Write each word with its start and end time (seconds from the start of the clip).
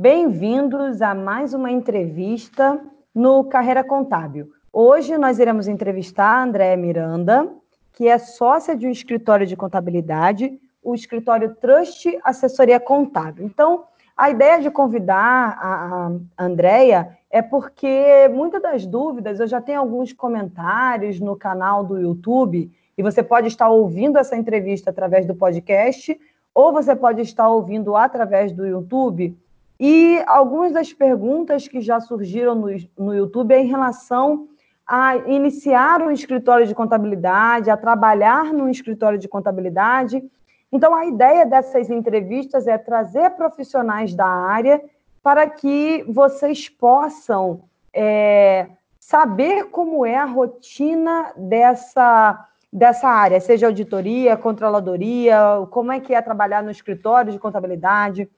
Bem-vindos 0.00 1.02
a 1.02 1.14
mais 1.14 1.52
uma 1.52 1.70
entrevista 1.70 2.80
no 3.14 3.44
Carreira 3.44 3.84
Contábil. 3.84 4.50
Hoje 4.72 5.18
nós 5.18 5.38
iremos 5.38 5.68
entrevistar 5.68 6.36
a 6.36 6.42
Andréa 6.42 6.74
Miranda, 6.74 7.52
que 7.92 8.08
é 8.08 8.16
sócia 8.16 8.74
de 8.74 8.86
um 8.86 8.90
escritório 8.90 9.46
de 9.46 9.54
contabilidade, 9.54 10.58
o 10.82 10.94
escritório 10.94 11.54
Trust 11.54 12.18
Assessoria 12.24 12.80
Contábil. 12.80 13.44
Então, 13.44 13.84
a 14.16 14.30
ideia 14.30 14.62
de 14.62 14.70
convidar 14.70 15.58
a 15.60 16.12
Andréia 16.38 17.18
é 17.30 17.42
porque 17.42 18.26
muitas 18.32 18.62
das 18.62 18.86
dúvidas, 18.86 19.38
eu 19.38 19.46
já 19.46 19.60
tenho 19.60 19.80
alguns 19.80 20.14
comentários 20.14 21.20
no 21.20 21.36
canal 21.36 21.84
do 21.84 22.00
YouTube, 22.00 22.72
e 22.96 23.02
você 23.02 23.22
pode 23.22 23.48
estar 23.48 23.68
ouvindo 23.68 24.16
essa 24.16 24.34
entrevista 24.34 24.88
através 24.88 25.26
do 25.26 25.34
podcast, 25.34 26.18
ou 26.54 26.72
você 26.72 26.96
pode 26.96 27.20
estar 27.20 27.50
ouvindo 27.50 27.94
através 27.94 28.50
do 28.50 28.66
YouTube, 28.66 29.36
e 29.82 30.22
algumas 30.26 30.72
das 30.72 30.92
perguntas 30.92 31.66
que 31.66 31.80
já 31.80 31.98
surgiram 32.00 32.54
no, 32.54 32.68
no 32.98 33.14
YouTube 33.14 33.54
é 33.54 33.62
em 33.62 33.66
relação 33.66 34.46
a 34.86 35.16
iniciar 35.16 36.02
um 36.02 36.10
escritório 36.10 36.66
de 36.66 36.74
contabilidade, 36.74 37.70
a 37.70 37.78
trabalhar 37.78 38.52
num 38.52 38.68
escritório 38.68 39.18
de 39.18 39.26
contabilidade. 39.26 40.22
Então, 40.70 40.94
a 40.94 41.06
ideia 41.06 41.46
dessas 41.46 41.88
entrevistas 41.88 42.66
é 42.66 42.76
trazer 42.76 43.30
profissionais 43.30 44.14
da 44.14 44.26
área 44.26 44.82
para 45.22 45.48
que 45.48 46.04
vocês 46.06 46.68
possam 46.68 47.62
é, 47.94 48.68
saber 48.98 49.70
como 49.70 50.04
é 50.04 50.16
a 50.16 50.26
rotina 50.26 51.32
dessa, 51.36 52.46
dessa 52.70 53.08
área, 53.08 53.40
seja 53.40 53.66
auditoria, 53.66 54.36
controladoria, 54.36 55.38
como 55.70 55.90
é 55.90 56.00
que 56.00 56.14
é 56.14 56.20
trabalhar 56.20 56.62
no 56.62 56.70
escritório 56.70 57.32
de 57.32 57.38
contabilidade 57.38 58.28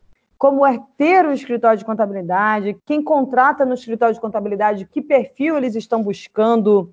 como 0.43 0.67
é 0.67 0.77
ter 0.99 1.25
um 1.25 1.31
escritório 1.33 1.79
de 1.79 1.85
contabilidade, 1.85 2.77
quem 2.85 3.01
contrata 3.01 3.65
no 3.65 3.75
escritório 3.75 4.13
de 4.13 4.21
contabilidade, 4.21 4.85
que 4.87 5.01
perfil 5.01 5.57
eles 5.57 5.77
estão 5.77 6.03
buscando 6.03 6.93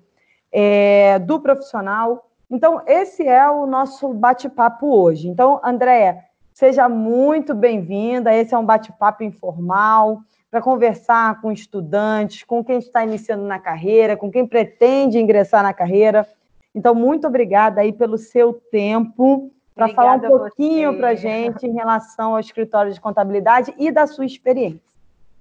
é, 0.52 1.18
do 1.18 1.40
profissional. 1.40 2.30
Então, 2.48 2.80
esse 2.86 3.26
é 3.26 3.50
o 3.50 3.66
nosso 3.66 4.14
bate-papo 4.14 4.86
hoje. 4.86 5.26
Então, 5.26 5.60
Andréia, 5.64 6.18
seja 6.54 6.88
muito 6.88 7.52
bem-vinda. 7.52 8.32
Esse 8.32 8.54
é 8.54 8.58
um 8.58 8.64
bate-papo 8.64 9.24
informal 9.24 10.20
para 10.48 10.62
conversar 10.62 11.40
com 11.40 11.50
estudantes, 11.50 12.44
com 12.44 12.62
quem 12.62 12.78
está 12.78 13.02
iniciando 13.02 13.42
na 13.42 13.58
carreira, 13.58 14.16
com 14.16 14.30
quem 14.30 14.46
pretende 14.46 15.18
ingressar 15.18 15.64
na 15.64 15.74
carreira. 15.74 16.24
Então, 16.72 16.94
muito 16.94 17.26
obrigada 17.26 17.80
aí 17.80 17.92
pelo 17.92 18.16
seu 18.16 18.52
tempo 18.52 19.50
para 19.74 19.88
falar 19.88 20.16
um 20.16 20.20
pouquinho 20.20 20.96
para 20.96 21.10
a 21.10 21.14
gente 21.14 21.66
em 21.66 21.72
relação 21.72 22.34
ao 22.34 22.40
escritório 22.40 22.92
de 22.92 23.00
contabilidade 23.00 23.74
e 23.78 23.90
da 23.90 24.06
sua 24.06 24.26
experiência. 24.26 24.80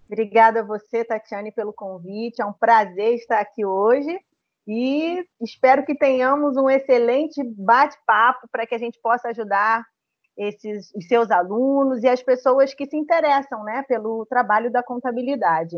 Obrigada 0.08 0.62
a 0.62 0.64
você, 0.64 1.06
Tatiane, 1.06 1.52
pelo 1.52 1.72
convite. 1.72 2.42
É 2.42 2.46
um 2.46 2.54
prazer 2.54 3.14
estar 3.16 3.40
aqui 3.40 3.66
hoje 3.66 4.20
e 4.68 5.24
espero 5.42 5.86
que 5.86 5.96
tenhamos 5.96 6.58
um 6.58 6.70
excelente 6.70 7.44
bate-papo 7.44 8.48
para 8.52 8.66
que 8.66 8.76
a 8.76 8.80
gente 8.80 9.00
possa 9.00 9.30
ajudar 9.30 9.86
esses 10.38 10.94
os 10.96 11.06
seus 11.08 11.30
alunos 11.30 12.02
e 12.04 12.08
as 12.08 12.24
pessoas 12.24 12.74
que 12.74 12.86
se 12.86 12.96
interessam 12.96 13.64
né, 13.64 13.84
pelo 13.88 14.26
trabalho 14.26 14.72
da 14.72 14.82
contabilidade. 14.82 15.76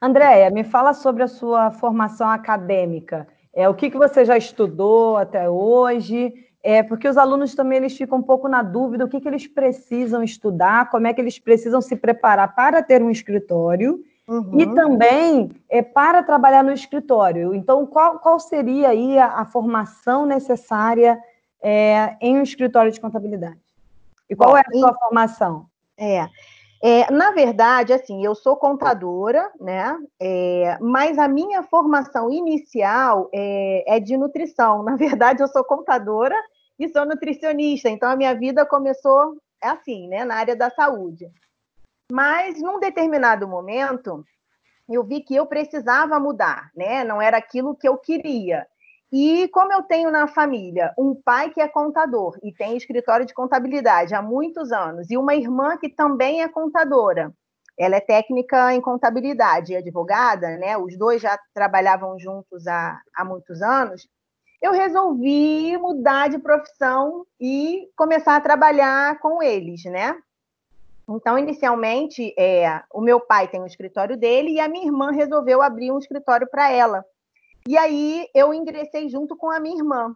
Andréia, 0.00 0.50
me 0.50 0.62
fala 0.62 0.92
sobre 0.92 1.22
a 1.22 1.28
sua 1.28 1.70
formação 1.70 2.28
acadêmica. 2.28 3.26
É, 3.52 3.68
o 3.68 3.74
que, 3.74 3.90
que 3.90 3.98
você 3.98 4.24
já 4.24 4.36
estudou 4.36 5.16
até 5.16 5.48
hoje 5.48 6.32
é, 6.62 6.82
porque 6.82 7.08
os 7.08 7.16
alunos 7.16 7.54
também 7.54 7.78
eles 7.78 7.96
ficam 7.96 8.18
um 8.18 8.22
pouco 8.22 8.48
na 8.48 8.62
dúvida 8.62 9.04
o 9.04 9.08
que, 9.08 9.20
que 9.20 9.28
eles 9.28 9.46
precisam 9.46 10.22
estudar, 10.22 10.90
como 10.90 11.06
é 11.06 11.14
que 11.14 11.20
eles 11.20 11.38
precisam 11.38 11.80
se 11.80 11.96
preparar 11.96 12.54
para 12.54 12.82
ter 12.82 13.02
um 13.02 13.10
escritório 13.10 14.04
uhum. 14.28 14.60
e 14.60 14.74
também 14.74 15.50
é, 15.68 15.82
para 15.82 16.22
trabalhar 16.22 16.62
no 16.62 16.72
escritório. 16.72 17.54
Então, 17.54 17.86
qual, 17.86 18.18
qual 18.18 18.38
seria 18.38 18.90
aí 18.90 19.18
a, 19.18 19.40
a 19.40 19.44
formação 19.46 20.26
necessária 20.26 21.18
é, 21.62 22.16
em 22.20 22.38
um 22.38 22.42
escritório 22.42 22.92
de 22.92 23.00
contabilidade? 23.00 23.58
E 24.28 24.36
qual 24.36 24.56
é 24.56 24.60
a 24.60 24.78
sua 24.78 24.94
formação? 24.94 25.66
É, 25.96 26.28
é, 26.82 27.10
na 27.10 27.30
verdade, 27.32 27.92
assim, 27.92 28.24
eu 28.24 28.34
sou 28.34 28.56
contadora, 28.56 29.50
né? 29.60 29.94
É, 30.18 30.78
mas 30.80 31.18
a 31.18 31.28
minha 31.28 31.62
formação 31.62 32.30
inicial 32.30 33.28
é, 33.34 33.96
é, 33.96 34.00
de 34.00 34.16
nutrição. 34.16 34.82
Na 34.84 34.96
verdade, 34.96 35.42
eu 35.42 35.48
sou 35.48 35.62
contadora 35.62 36.34
e 36.80 36.88
sou 36.88 37.04
nutricionista. 37.04 37.90
Então, 37.90 38.08
a 38.08 38.16
minha 38.16 38.34
vida 38.34 38.64
começou 38.64 39.36
assim, 39.62 40.08
né? 40.08 40.24
Na 40.24 40.36
área 40.36 40.56
da 40.56 40.70
saúde. 40.70 41.30
Mas, 42.10 42.60
num 42.60 42.80
determinado 42.80 43.46
momento, 43.46 44.24
eu 44.88 45.04
vi 45.04 45.20
que 45.20 45.36
eu 45.36 45.44
precisava 45.44 46.18
mudar, 46.18 46.70
né? 46.74 47.04
Não 47.04 47.20
era 47.20 47.36
aquilo 47.36 47.76
que 47.76 47.86
eu 47.86 47.98
queria. 47.98 48.66
E 49.12 49.46
como 49.48 49.72
eu 49.72 49.82
tenho 49.82 50.10
na 50.10 50.26
família 50.26 50.94
um 50.96 51.14
pai 51.14 51.50
que 51.50 51.60
é 51.60 51.68
contador 51.68 52.38
e 52.42 52.52
tem 52.52 52.76
escritório 52.76 53.26
de 53.26 53.34
contabilidade 53.34 54.14
há 54.14 54.22
muitos 54.22 54.72
anos, 54.72 55.10
e 55.10 55.18
uma 55.18 55.34
irmã 55.34 55.76
que 55.76 55.88
também 55.88 56.42
é 56.42 56.48
contadora, 56.48 57.32
ela 57.78 57.96
é 57.96 58.00
técnica 58.00 58.72
em 58.72 58.80
contabilidade 58.80 59.72
e 59.72 59.76
advogada, 59.76 60.56
né? 60.56 60.78
Os 60.78 60.96
dois 60.96 61.20
já 61.20 61.38
trabalhavam 61.52 62.18
juntos 62.18 62.66
há, 62.66 63.00
há 63.14 63.24
muitos 63.24 63.60
anos. 63.62 64.08
Eu 64.60 64.72
resolvi 64.72 65.76
mudar 65.78 66.28
de 66.28 66.38
profissão 66.38 67.26
e 67.40 67.88
começar 67.96 68.36
a 68.36 68.40
trabalhar 68.40 69.18
com 69.20 69.42
eles, 69.42 69.84
né? 69.84 70.16
Então, 71.08 71.38
inicialmente, 71.38 72.34
é, 72.38 72.82
o 72.92 73.00
meu 73.00 73.20
pai 73.20 73.48
tem 73.48 73.60
um 73.60 73.66
escritório 73.66 74.16
dele 74.16 74.52
e 74.52 74.60
a 74.60 74.68
minha 74.68 74.86
irmã 74.86 75.10
resolveu 75.10 75.60
abrir 75.60 75.90
um 75.90 75.98
escritório 75.98 76.48
para 76.48 76.70
ela 76.70 77.04
e 77.66 77.76
aí 77.76 78.28
eu 78.34 78.54
ingressei 78.54 79.08
junto 79.08 79.36
com 79.36 79.50
a 79.50 79.60
minha 79.60 79.76
irmã. 79.76 80.14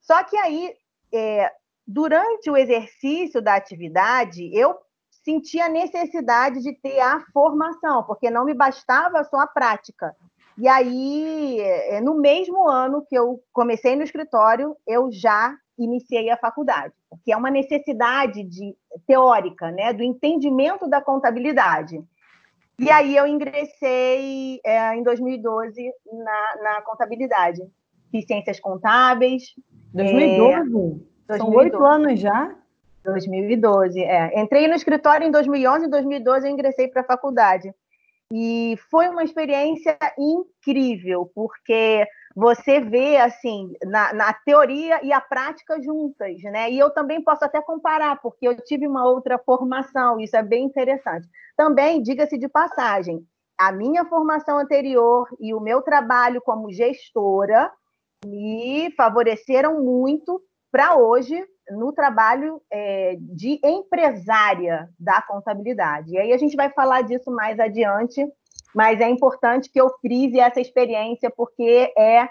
Só 0.00 0.22
que 0.24 0.36
aí, 0.36 0.74
é, 1.12 1.52
durante 1.86 2.50
o 2.50 2.56
exercício 2.56 3.42
da 3.42 3.54
atividade, 3.54 4.50
eu 4.56 4.76
senti 5.22 5.60
a 5.60 5.68
necessidade 5.68 6.60
de 6.62 6.72
ter 6.72 7.00
a 7.00 7.20
formação, 7.32 8.02
porque 8.04 8.30
não 8.30 8.44
me 8.44 8.54
bastava 8.54 9.22
só 9.24 9.40
a 9.40 9.46
prática. 9.46 10.16
E 10.60 10.68
aí, 10.68 11.58
é, 11.58 12.02
no 12.02 12.20
mesmo 12.20 12.68
ano 12.68 13.02
que 13.08 13.16
eu 13.16 13.42
comecei 13.50 13.96
no 13.96 14.02
escritório, 14.02 14.76
eu 14.86 15.10
já 15.10 15.56
iniciei 15.78 16.28
a 16.28 16.36
faculdade, 16.36 16.92
que 17.24 17.32
é 17.32 17.36
uma 17.36 17.50
necessidade 17.50 18.44
de, 18.44 18.76
teórica, 19.06 19.70
né, 19.70 19.94
do 19.94 20.02
entendimento 20.02 20.86
da 20.86 21.00
contabilidade. 21.00 21.98
E 22.78 22.90
aí 22.90 23.16
eu 23.16 23.26
ingressei 23.26 24.60
é, 24.62 24.94
em 24.94 25.02
2012 25.02 25.90
na, 26.12 26.62
na 26.62 26.82
contabilidade. 26.82 27.62
Fiz 28.10 28.26
ciências 28.26 28.60
contábeis. 28.60 29.54
2012? 29.94 31.00
É, 31.30 31.36
São 31.38 31.50
oito 31.52 31.82
anos 31.82 32.20
já? 32.20 32.54
2012, 33.02 33.98
é. 34.02 34.38
Entrei 34.38 34.68
no 34.68 34.74
escritório 34.74 35.26
em 35.26 35.30
2011, 35.30 35.86
em 35.86 35.90
2012 35.90 36.46
eu 36.46 36.52
ingressei 36.52 36.88
para 36.88 37.00
a 37.00 37.06
faculdade. 37.06 37.72
E 38.32 38.76
foi 38.90 39.08
uma 39.08 39.24
experiência 39.24 39.98
incrível, 40.18 41.30
porque 41.34 42.06
você 42.34 42.80
vê 42.80 43.16
assim 43.16 43.72
na, 43.84 44.12
na, 44.12 44.32
teoria 44.32 45.04
e 45.04 45.12
a 45.12 45.20
prática 45.20 45.82
juntas, 45.82 46.40
né? 46.44 46.70
E 46.70 46.78
eu 46.78 46.90
também 46.90 47.22
posso 47.22 47.44
até 47.44 47.60
comparar, 47.60 48.20
porque 48.20 48.46
eu 48.46 48.56
tive 48.62 48.86
uma 48.86 49.04
outra 49.04 49.36
formação, 49.38 50.20
isso 50.20 50.36
é 50.36 50.42
bem 50.42 50.64
interessante. 50.64 51.28
Também, 51.56 52.00
diga-se 52.00 52.38
de 52.38 52.48
passagem, 52.48 53.26
a 53.58 53.72
minha 53.72 54.04
formação 54.04 54.58
anterior 54.58 55.28
e 55.40 55.52
o 55.52 55.60
meu 55.60 55.82
trabalho 55.82 56.40
como 56.40 56.72
gestora 56.72 57.70
me 58.24 58.92
favoreceram 58.96 59.82
muito 59.82 60.40
para 60.70 60.96
hoje 60.96 61.44
no 61.70 61.92
trabalho 61.92 62.60
é, 62.70 63.16
de 63.18 63.60
empresária 63.64 64.88
da 64.98 65.22
contabilidade. 65.22 66.12
E 66.12 66.18
aí 66.18 66.32
a 66.32 66.38
gente 66.38 66.56
vai 66.56 66.70
falar 66.70 67.02
disso 67.02 67.30
mais 67.30 67.58
adiante 67.58 68.26
mas 68.74 69.00
é 69.00 69.08
importante 69.08 69.70
que 69.70 69.80
eu 69.80 69.90
frise 70.00 70.38
essa 70.38 70.60
experiência, 70.60 71.30
porque 71.30 71.92
é, 71.96 72.28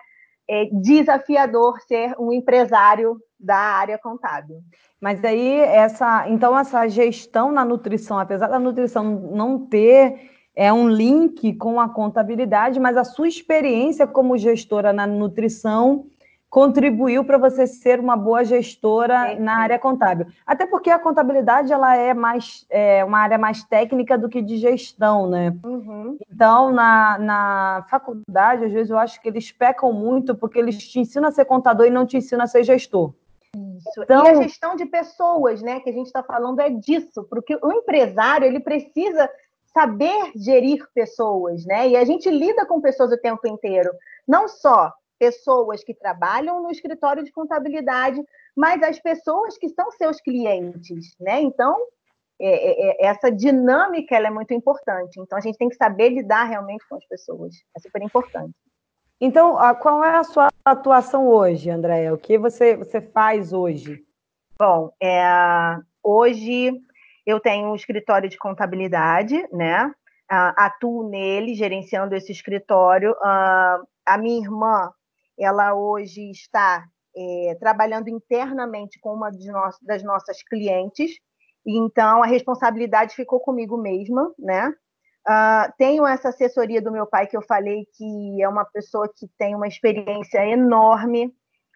é 0.47 0.65
desafiador 0.71 1.79
ser 1.81 2.15
um 2.19 2.31
empresário 2.31 3.17
da 3.39 3.57
área 3.57 3.97
contábil. 3.97 4.61
Mas 4.99 5.23
aí 5.23 5.59
essa, 5.59 6.27
então 6.27 6.57
essa 6.57 6.87
gestão 6.87 7.51
na 7.51 7.63
nutrição, 7.63 8.19
apesar 8.19 8.47
da 8.47 8.59
nutrição 8.59 9.03
não 9.03 9.65
ter 9.65 10.37
é 10.55 10.73
um 10.73 10.89
link 10.89 11.53
com 11.53 11.79
a 11.79 11.87
contabilidade, 11.87 12.81
mas 12.81 12.97
a 12.97 13.05
sua 13.05 13.29
experiência 13.29 14.05
como 14.05 14.37
gestora 14.37 14.91
na 14.91 15.07
nutrição 15.07 16.07
contribuiu 16.49 17.23
para 17.23 17.37
você 17.37 17.67
ser 17.67 17.99
uma 17.99 18.17
boa 18.17 18.43
gestora 18.43 19.39
na 19.39 19.57
área 19.57 19.77
contábil. 19.77 20.27
Até 20.45 20.65
porque 20.65 20.89
a 20.89 20.97
contabilidade 20.97 21.71
ela 21.71 21.95
é 21.95 22.13
mais 22.13 22.65
é, 22.69 23.05
uma 23.05 23.19
área 23.19 23.37
mais 23.37 23.63
técnica 23.63 24.17
do 24.17 24.27
que 24.27 24.41
de 24.41 24.57
gestão, 24.57 25.29
né? 25.29 25.55
Uhum. 25.63 26.17
Então, 26.31 26.71
na, 26.71 27.17
na 27.19 27.85
faculdade, 27.89 28.65
às 28.65 28.71
vezes 28.71 28.89
eu 28.89 28.97
acho 28.97 29.21
que 29.21 29.27
eles 29.27 29.51
pecam 29.51 29.93
muito 29.93 30.33
porque 30.33 30.57
eles 30.57 30.77
te 30.77 30.99
ensinam 30.99 31.29
a 31.29 31.31
ser 31.31 31.45
contador 31.45 31.85
e 31.85 31.91
não 31.91 32.05
te 32.05 32.17
ensinam 32.17 32.43
a 32.43 32.47
ser 32.47 32.63
gestor. 32.63 33.13
Isso. 33.55 34.03
Então... 34.03 34.25
E 34.25 34.29
a 34.29 34.41
gestão 34.41 34.75
de 34.75 34.85
pessoas, 34.85 35.61
né, 35.61 35.79
que 35.79 35.89
a 35.89 35.93
gente 35.93 36.07
está 36.07 36.23
falando 36.23 36.59
é 36.61 36.69
disso, 36.69 37.23
porque 37.29 37.57
o 37.61 37.71
empresário 37.71 38.47
ele 38.47 38.59
precisa 38.59 39.29
saber 39.71 40.31
gerir 40.35 40.83
pessoas, 40.95 41.63
né? 41.63 41.89
E 41.89 41.95
a 41.95 42.03
gente 42.03 42.29
lida 42.29 42.65
com 42.65 42.81
pessoas 42.81 43.11
o 43.11 43.17
tempo 43.17 43.47
inteiro, 43.47 43.91
não 44.27 44.47
só 44.47 44.91
pessoas 45.19 45.83
que 45.83 45.93
trabalham 45.93 46.63
no 46.63 46.71
escritório 46.71 47.23
de 47.23 47.31
contabilidade, 47.31 48.23
mas 48.55 48.81
as 48.81 48.97
pessoas 48.99 49.57
que 49.57 49.67
são 49.69 49.91
seus 49.91 50.21
clientes, 50.21 51.15
né? 51.19 51.41
Então, 51.41 51.75
é, 52.41 52.47
é, 52.47 53.05
é, 53.05 53.05
essa 53.07 53.29
dinâmica 53.29 54.15
é 54.15 54.29
muito 54.29 54.53
importante. 54.53 55.19
Então, 55.19 55.37
a 55.37 55.41
gente 55.41 55.57
tem 55.57 55.67
que 55.67 55.75
saber 55.75 56.09
lidar 56.09 56.45
realmente 56.45 56.87
com 56.87 56.95
as 56.95 57.05
pessoas. 57.05 57.53
É 57.75 57.79
super 57.79 58.01
importante. 58.01 58.55
Então, 59.19 59.57
qual 59.81 60.01
é 60.03 60.15
a 60.15 60.23
sua 60.23 60.47
atuação 60.63 61.27
hoje, 61.27 61.69
Andréia? 61.69 62.13
O 62.13 62.17
que 62.17 62.37
você, 62.37 62.77
você 62.77 63.01
faz 63.01 63.51
hoje? 63.51 64.01
Bom, 64.57 64.89
é, 65.03 65.21
hoje 66.01 66.71
eu 67.25 67.41
tenho 67.41 67.69
um 67.69 67.75
escritório 67.75 68.29
de 68.29 68.37
contabilidade, 68.37 69.45
né? 69.51 69.91
atuo 70.29 71.09
nele, 71.09 71.55
gerenciando 71.55 72.15
esse 72.15 72.31
escritório. 72.31 73.15
a 73.21 74.17
minha 74.17 74.39
irmã, 74.41 74.91
ela 75.39 75.73
hoje 75.73 76.29
está 76.31 76.85
é, 77.15 77.55
trabalhando 77.59 78.09
internamente 78.09 78.99
com 78.99 79.13
uma 79.13 79.31
das 79.81 80.03
nossas 80.03 80.43
clientes, 80.43 81.11
então 81.65 82.23
a 82.23 82.27
responsabilidade 82.27 83.15
ficou 83.15 83.39
comigo 83.39 83.77
mesma, 83.77 84.33
né? 84.37 84.73
Uh, 85.27 85.71
tenho 85.77 86.07
essa 86.07 86.29
assessoria 86.29 86.81
do 86.81 86.91
meu 86.91 87.05
pai 87.05 87.27
que 87.27 87.37
eu 87.37 87.41
falei 87.41 87.85
que 87.95 88.41
é 88.41 88.47
uma 88.49 88.65
pessoa 88.65 89.07
que 89.07 89.27
tem 89.37 89.53
uma 89.53 89.67
experiência 89.67 90.45
enorme. 90.47 91.33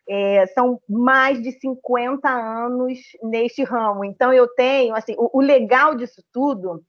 É, 0.10 0.46
são 0.48 0.82
mais 0.90 1.42
de 1.42 1.52
50 1.60 2.28
anos 2.28 3.00
neste 3.22 3.64
ramo. 3.64 4.04
Então 4.04 4.34
eu 4.34 4.48
tenho, 4.50 4.96
assim, 4.96 5.16
o, 5.18 5.38
o 5.38 5.42
legal 5.42 5.96
disso 5.96 6.22
tudo 6.34 6.84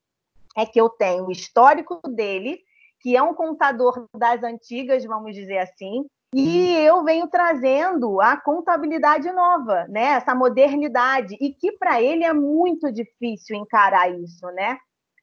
é 0.57 0.67
que 0.67 0.81
eu 0.81 0.89
tenho 0.89 1.27
o 1.27 1.31
histórico 1.31 2.01
dele, 2.09 2.59
que 3.01 3.17
é 3.17 3.23
um 3.23 3.35
contador 3.35 4.09
das 4.17 4.43
antigas, 4.43 5.05
vamos 5.05 5.35
dizer 5.35 5.59
assim, 5.59 6.07
e 6.37 6.75
eu 6.79 7.05
venho 7.05 7.29
trazendo 7.29 8.21
a 8.21 8.37
contabilidade 8.37 9.31
nova, 9.31 9.87
né? 9.89 10.15
Essa 10.15 10.35
modernidade, 10.35 11.37
e 11.41 11.55
que 11.55 11.71
para 11.71 12.03
ele 12.03 12.25
é 12.25 12.33
muito 12.33 12.91
difícil 12.91 13.55
encarar 13.55 14.11
isso, 14.11 14.45
né? 14.49 14.77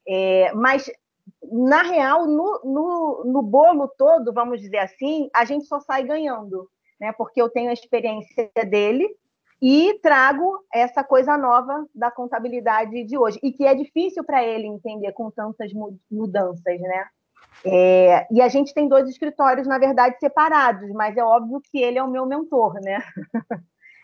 É, 0.08 0.54
mas 0.54 0.90
na 1.52 1.84
real, 1.84 2.26
no, 2.26 2.62
no, 2.64 3.24
no, 3.26 3.42
bolo 3.42 3.90
todo, 3.98 4.32
vamos 4.32 4.62
dizer 4.62 4.78
assim, 4.78 5.30
a 5.36 5.44
gente 5.44 5.66
só 5.66 5.82
sai 5.82 6.04
ganhando, 6.04 6.70
né? 6.98 7.12
Porque 7.12 7.42
eu 7.42 7.50
tenho 7.50 7.70
a 7.70 7.74
experiência 7.74 8.50
dele 8.70 9.14
e 9.62 10.00
trago 10.02 10.64
essa 10.74 11.04
coisa 11.04 11.38
nova 11.38 11.86
da 11.94 12.10
contabilidade 12.10 13.04
de 13.04 13.18
hoje, 13.18 13.38
e 13.44 13.52
que 13.52 13.66
é 13.66 13.76
difícil 13.76 14.24
para 14.24 14.42
ele 14.42 14.66
entender 14.66 15.12
com 15.12 15.30
tantas 15.30 15.74
mudanças, 16.10 16.80
né? 16.80 17.06
É, 17.66 18.28
e 18.32 18.42
a 18.42 18.48
gente 18.48 18.74
tem 18.74 18.88
dois 18.88 19.08
escritórios, 19.08 19.68
na 19.68 19.78
verdade, 19.78 20.18
separados, 20.20 20.90
mas 20.92 21.16
é 21.16 21.24
óbvio 21.24 21.62
que 21.62 21.80
ele 21.80 21.98
é 21.98 22.04
o 22.04 22.10
meu 22.10 22.26
mentor, 22.26 22.76
né? 22.84 23.04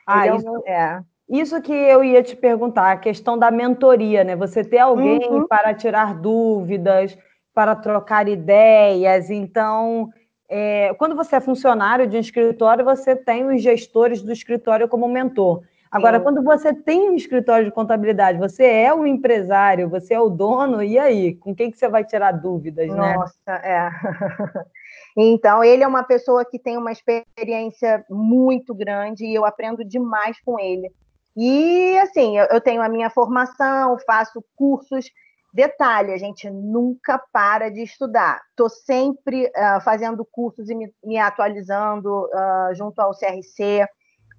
Ah, 0.05 0.25
é 0.25 0.35
isso, 0.35 0.63
é. 0.65 1.01
isso 1.27 1.61
que 1.61 1.73
eu 1.73 2.01
ia 2.03 2.23
te 2.23 2.35
perguntar, 2.35 2.91
a 2.91 2.97
questão 2.97 3.37
da 3.37 3.51
mentoria, 3.51 4.23
né? 4.23 4.35
Você 4.35 4.63
ter 4.63 4.77
alguém 4.77 5.19
uhum. 5.27 5.47
para 5.47 5.73
tirar 5.73 6.13
dúvidas, 6.15 7.17
para 7.53 7.75
trocar 7.75 8.27
ideias. 8.29 9.29
Então, 9.29 10.09
é, 10.47 10.93
quando 10.93 11.15
você 11.15 11.35
é 11.35 11.41
funcionário 11.41 12.07
de 12.07 12.15
um 12.15 12.19
escritório, 12.19 12.85
você 12.85 13.15
tem 13.15 13.45
os 13.45 13.61
gestores 13.61 14.21
do 14.21 14.31
escritório 14.31 14.87
como 14.87 15.07
mentor. 15.07 15.63
Agora, 15.91 16.17
Sim. 16.17 16.23
quando 16.23 16.43
você 16.43 16.73
tem 16.73 17.09
um 17.09 17.15
escritório 17.15 17.65
de 17.65 17.71
contabilidade, 17.71 18.37
você 18.37 18.65
é 18.65 18.93
o 18.93 19.05
empresário, 19.05 19.89
você 19.89 20.13
é 20.13 20.19
o 20.19 20.29
dono, 20.29 20.83
e 20.83 20.99
aí? 20.99 21.35
Com 21.35 21.55
quem 21.55 21.71
que 21.71 21.77
você 21.77 21.87
vai 21.87 22.03
tirar 22.03 22.31
dúvidas, 22.31 22.87
Nossa, 22.87 23.01
né? 23.01 23.15
Nossa, 23.15 23.51
é. 23.65 23.89
então, 25.15 25.63
ele 25.63 25.83
é 25.83 25.87
uma 25.87 26.03
pessoa 26.03 26.43
que 26.43 26.59
tem 26.59 26.77
uma 26.77 26.91
experiência 26.91 28.05
muito 28.09 28.75
grande 28.75 29.25
e 29.25 29.33
eu 29.33 29.45
aprendo 29.45 29.83
demais 29.83 30.37
com 30.41 30.59
ele. 30.59 30.91
E, 31.35 31.97
assim, 31.99 32.37
eu 32.37 32.59
tenho 32.59 32.81
a 32.81 32.89
minha 32.89 33.09
formação, 33.09 33.97
faço 34.05 34.43
cursos. 34.55 35.05
Detalhe, 35.53 36.11
a 36.11 36.17
gente 36.17 36.49
nunca 36.49 37.21
para 37.31 37.69
de 37.69 37.81
estudar. 37.81 38.41
Estou 38.49 38.69
sempre 38.69 39.45
uh, 39.45 39.81
fazendo 39.81 40.25
cursos 40.25 40.69
e 40.69 40.75
me, 40.75 40.91
me 41.03 41.17
atualizando 41.17 42.25
uh, 42.25 42.75
junto 42.75 42.99
ao 42.99 43.11
CRC. 43.11 43.85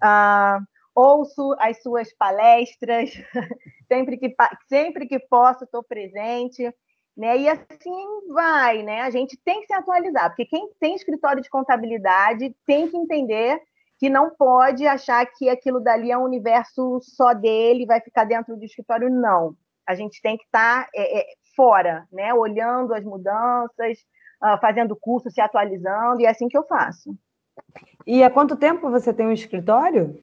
Uh, 0.02 0.62
ouço 0.98 1.54
as 1.60 1.80
suas 1.80 2.12
palestras, 2.12 3.12
sempre 3.86 4.16
que, 4.16 4.34
sempre 4.68 5.06
que 5.06 5.20
posso 5.20 5.62
estou 5.62 5.82
presente, 5.82 6.74
né? 7.16 7.38
E 7.38 7.48
assim 7.48 8.26
vai, 8.32 8.82
né? 8.82 9.02
A 9.02 9.10
gente 9.10 9.36
tem 9.44 9.60
que 9.60 9.68
se 9.68 9.74
atualizar, 9.74 10.28
porque 10.30 10.44
quem 10.44 10.68
tem 10.80 10.96
escritório 10.96 11.40
de 11.40 11.48
contabilidade 11.48 12.52
tem 12.66 12.88
que 12.88 12.96
entender 12.96 13.60
que 13.98 14.10
não 14.10 14.30
pode 14.30 14.86
achar 14.86 15.24
que 15.26 15.48
aquilo 15.48 15.80
dali 15.80 16.10
é 16.10 16.18
um 16.18 16.24
universo 16.24 17.00
só 17.00 17.32
dele, 17.32 17.86
vai 17.86 18.00
ficar 18.00 18.24
dentro 18.24 18.56
do 18.56 18.64
escritório, 18.64 19.08
não. 19.08 19.54
A 19.86 19.94
gente 19.94 20.20
tem 20.20 20.36
que 20.36 20.44
estar 20.44 20.84
tá, 20.84 20.90
é, 20.94 21.20
é, 21.20 21.26
fora, 21.54 22.08
né? 22.12 22.34
Olhando 22.34 22.92
as 22.92 23.04
mudanças, 23.04 23.98
uh, 24.42 24.58
fazendo 24.60 24.96
curso, 24.96 25.30
se 25.30 25.40
atualizando, 25.40 26.20
e 26.20 26.26
é 26.26 26.30
assim 26.30 26.48
que 26.48 26.58
eu 26.58 26.66
faço. 26.66 27.16
E 28.04 28.22
há 28.22 28.30
quanto 28.30 28.56
tempo 28.56 28.90
você 28.90 29.12
tem 29.12 29.26
um 29.26 29.32
escritório? 29.32 30.22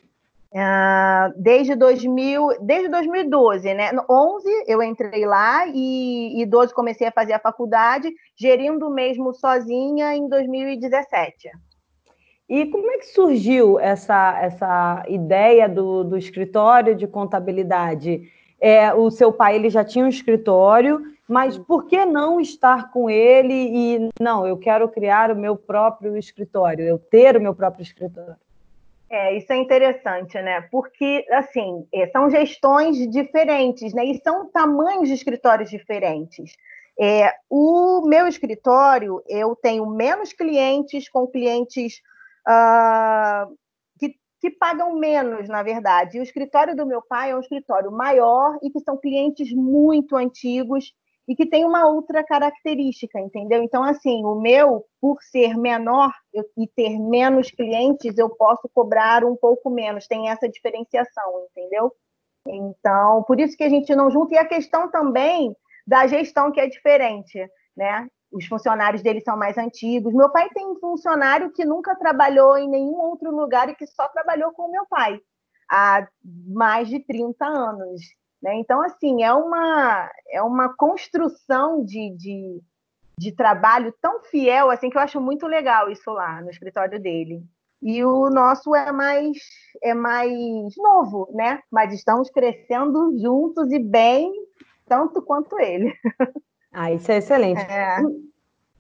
Uh, 0.53 1.33
desde, 1.35 1.75
2000, 1.75 2.59
desde 2.61 2.87
2012, 2.87 3.73
né? 3.73 3.91
11 4.09 4.47
eu 4.67 4.81
entrei 4.81 5.25
lá 5.25 5.67
e, 5.67 6.41
e 6.41 6.45
12 6.45 6.73
comecei 6.73 7.07
a 7.07 7.11
fazer 7.11 7.33
a 7.33 7.39
faculdade, 7.39 8.09
gerindo 8.37 8.89
mesmo 8.89 9.33
sozinha 9.33 10.15
em 10.15 10.29
2017. 10.29 11.49
E 12.47 12.67
como 12.67 12.89
é 12.91 12.97
que 12.99 13.07
surgiu 13.07 13.79
essa, 13.79 14.39
essa 14.39 15.03
ideia 15.09 15.67
do, 15.67 16.03
do 16.03 16.17
escritório 16.17 16.95
de 16.95 17.07
contabilidade? 17.07 18.21
É, 18.61 18.93
o 18.93 19.09
seu 19.09 19.33
pai 19.33 19.55
ele 19.55 19.69
já 19.69 19.83
tinha 19.83 20.05
um 20.05 20.09
escritório, 20.09 21.01
mas 21.27 21.57
por 21.57 21.85
que 21.85 22.05
não 22.05 22.39
estar 22.39 22.91
com 22.91 23.09
ele 23.09 23.53
e 23.53 24.09
não, 24.21 24.47
eu 24.47 24.57
quero 24.57 24.87
criar 24.87 25.31
o 25.31 25.35
meu 25.35 25.55
próprio 25.55 26.15
escritório, 26.15 26.85
eu 26.85 26.99
ter 26.99 27.35
o 27.35 27.41
meu 27.41 27.53
próprio 27.53 27.81
escritório? 27.81 28.44
É, 29.15 29.37
isso 29.37 29.53
é 29.53 29.55
interessante, 29.55 30.33
né? 30.41 30.59
Porque, 30.69 31.25
assim, 31.31 31.87
é, 31.93 32.05
são 32.07 32.29
gestões 32.29 32.97
diferentes, 33.09 33.93
né? 33.93 34.03
E 34.03 34.21
são 34.21 34.51
tamanhos 34.51 35.07
de 35.07 35.13
escritórios 35.13 35.69
diferentes. 35.69 36.51
É, 36.99 37.33
o 37.49 38.01
meu 38.05 38.27
escritório, 38.27 39.23
eu 39.29 39.55
tenho 39.55 39.85
menos 39.85 40.33
clientes, 40.33 41.07
com 41.07 41.27
clientes 41.27 42.01
uh, 42.45 43.55
que, 43.97 44.17
que 44.41 44.49
pagam 44.49 44.99
menos, 44.99 45.47
na 45.47 45.63
verdade. 45.63 46.17
E 46.17 46.19
o 46.19 46.23
escritório 46.23 46.75
do 46.75 46.85
meu 46.85 47.01
pai 47.01 47.31
é 47.31 47.37
um 47.37 47.39
escritório 47.39 47.93
maior 47.93 48.57
e 48.61 48.69
que 48.69 48.81
são 48.81 48.97
clientes 48.97 49.49
muito 49.53 50.17
antigos 50.17 50.93
e 51.27 51.35
que 51.35 51.45
tem 51.45 51.65
uma 51.65 51.87
outra 51.87 52.23
característica, 52.23 53.19
entendeu? 53.19 53.63
Então, 53.63 53.83
assim, 53.83 54.23
o 54.23 54.35
meu, 54.35 54.85
por 55.01 55.21
ser 55.23 55.57
menor 55.57 56.11
e 56.33 56.67
ter 56.67 56.99
menos 56.99 57.49
clientes, 57.49 58.17
eu 58.17 58.29
posso 58.29 58.69
cobrar 58.73 59.23
um 59.23 59.35
pouco 59.35 59.69
menos, 59.69 60.07
tem 60.07 60.29
essa 60.29 60.47
diferenciação, 60.47 61.47
entendeu? 61.49 61.91
Então, 62.47 63.23
por 63.23 63.39
isso 63.39 63.57
que 63.57 63.63
a 63.63 63.69
gente 63.69 63.95
não 63.95 64.11
junta, 64.11 64.35
e 64.35 64.37
a 64.37 64.45
questão 64.45 64.89
também 64.91 65.55
da 65.85 66.05
gestão 66.05 66.51
que 66.51 66.59
é 66.59 66.67
diferente, 66.67 67.39
né? 67.75 68.07
Os 68.31 68.45
funcionários 68.45 69.01
dele 69.01 69.21
são 69.21 69.37
mais 69.37 69.57
antigos. 69.57 70.13
Meu 70.13 70.29
pai 70.31 70.49
tem 70.49 70.67
um 70.67 70.75
funcionário 70.75 71.51
que 71.51 71.63
nunca 71.63 71.95
trabalhou 71.95 72.57
em 72.57 72.69
nenhum 72.69 72.97
outro 72.97 73.31
lugar 73.31 73.69
e 73.69 73.75
que 73.75 73.87
só 73.87 74.07
trabalhou 74.09 74.51
com 74.51 74.69
meu 74.69 74.85
pai 74.87 75.19
há 75.71 76.07
mais 76.47 76.87
de 76.89 76.99
30 76.99 77.45
anos. 77.45 78.01
Né? 78.45 78.59
Então, 78.59 78.79
assim, 78.83 79.23
é 79.23 79.33
uma, 79.33 80.07
é 80.29 80.39
uma 80.39 80.71
construção 80.77 81.83
de, 81.83 82.15
de, 82.15 82.61
de 83.17 83.31
trabalho 83.31 83.91
tão 83.99 84.21
fiel 84.21 84.69
assim 84.69 84.87
que 84.87 84.95
eu 84.95 85.01
acho 85.01 85.19
muito 85.19 85.47
legal 85.47 85.89
isso 85.89 86.11
lá 86.11 86.43
no 86.43 86.51
escritório 86.51 87.01
dele. 87.01 87.43
E 87.81 88.05
o 88.05 88.29
nosso 88.29 88.75
é 88.75 88.91
mais 88.91 89.35
é 89.81 89.95
mais 89.95 90.77
novo, 90.77 91.27
né? 91.33 91.59
Mas 91.71 91.91
estamos 91.91 92.29
crescendo 92.29 93.17
juntos 93.19 93.71
e 93.71 93.79
bem, 93.79 94.31
tanto 94.87 95.23
quanto 95.23 95.59
ele. 95.59 95.91
Ah, 96.71 96.91
isso 96.91 97.11
é 97.11 97.17
excelente. 97.17 97.61
É. 97.61 97.97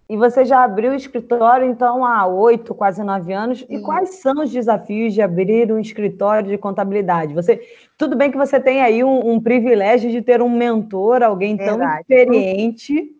E 0.07 0.15
você 0.15 0.45
já 0.45 0.63
abriu 0.63 0.91
o 0.91 0.95
escritório, 0.95 1.67
então, 1.67 2.05
há 2.05 2.27
oito, 2.27 2.75
quase 2.75 3.03
nove 3.03 3.33
anos. 3.33 3.65
E 3.67 3.79
quais 3.79 4.15
são 4.21 4.43
os 4.43 4.51
desafios 4.51 5.13
de 5.13 5.21
abrir 5.21 5.71
um 5.71 5.79
escritório 5.79 6.49
de 6.49 6.57
contabilidade? 6.59 7.33
Você, 7.33 7.59
tudo 7.97 8.15
bem 8.15 8.29
que 8.29 8.37
você 8.37 8.59
tem 8.59 8.83
aí 8.83 9.03
um, 9.03 9.31
um 9.31 9.41
privilégio 9.41 10.11
de 10.11 10.21
ter 10.21 10.43
um 10.43 10.49
mentor, 10.49 11.23
alguém 11.23 11.57
tão 11.57 11.79
experiente 11.99 13.15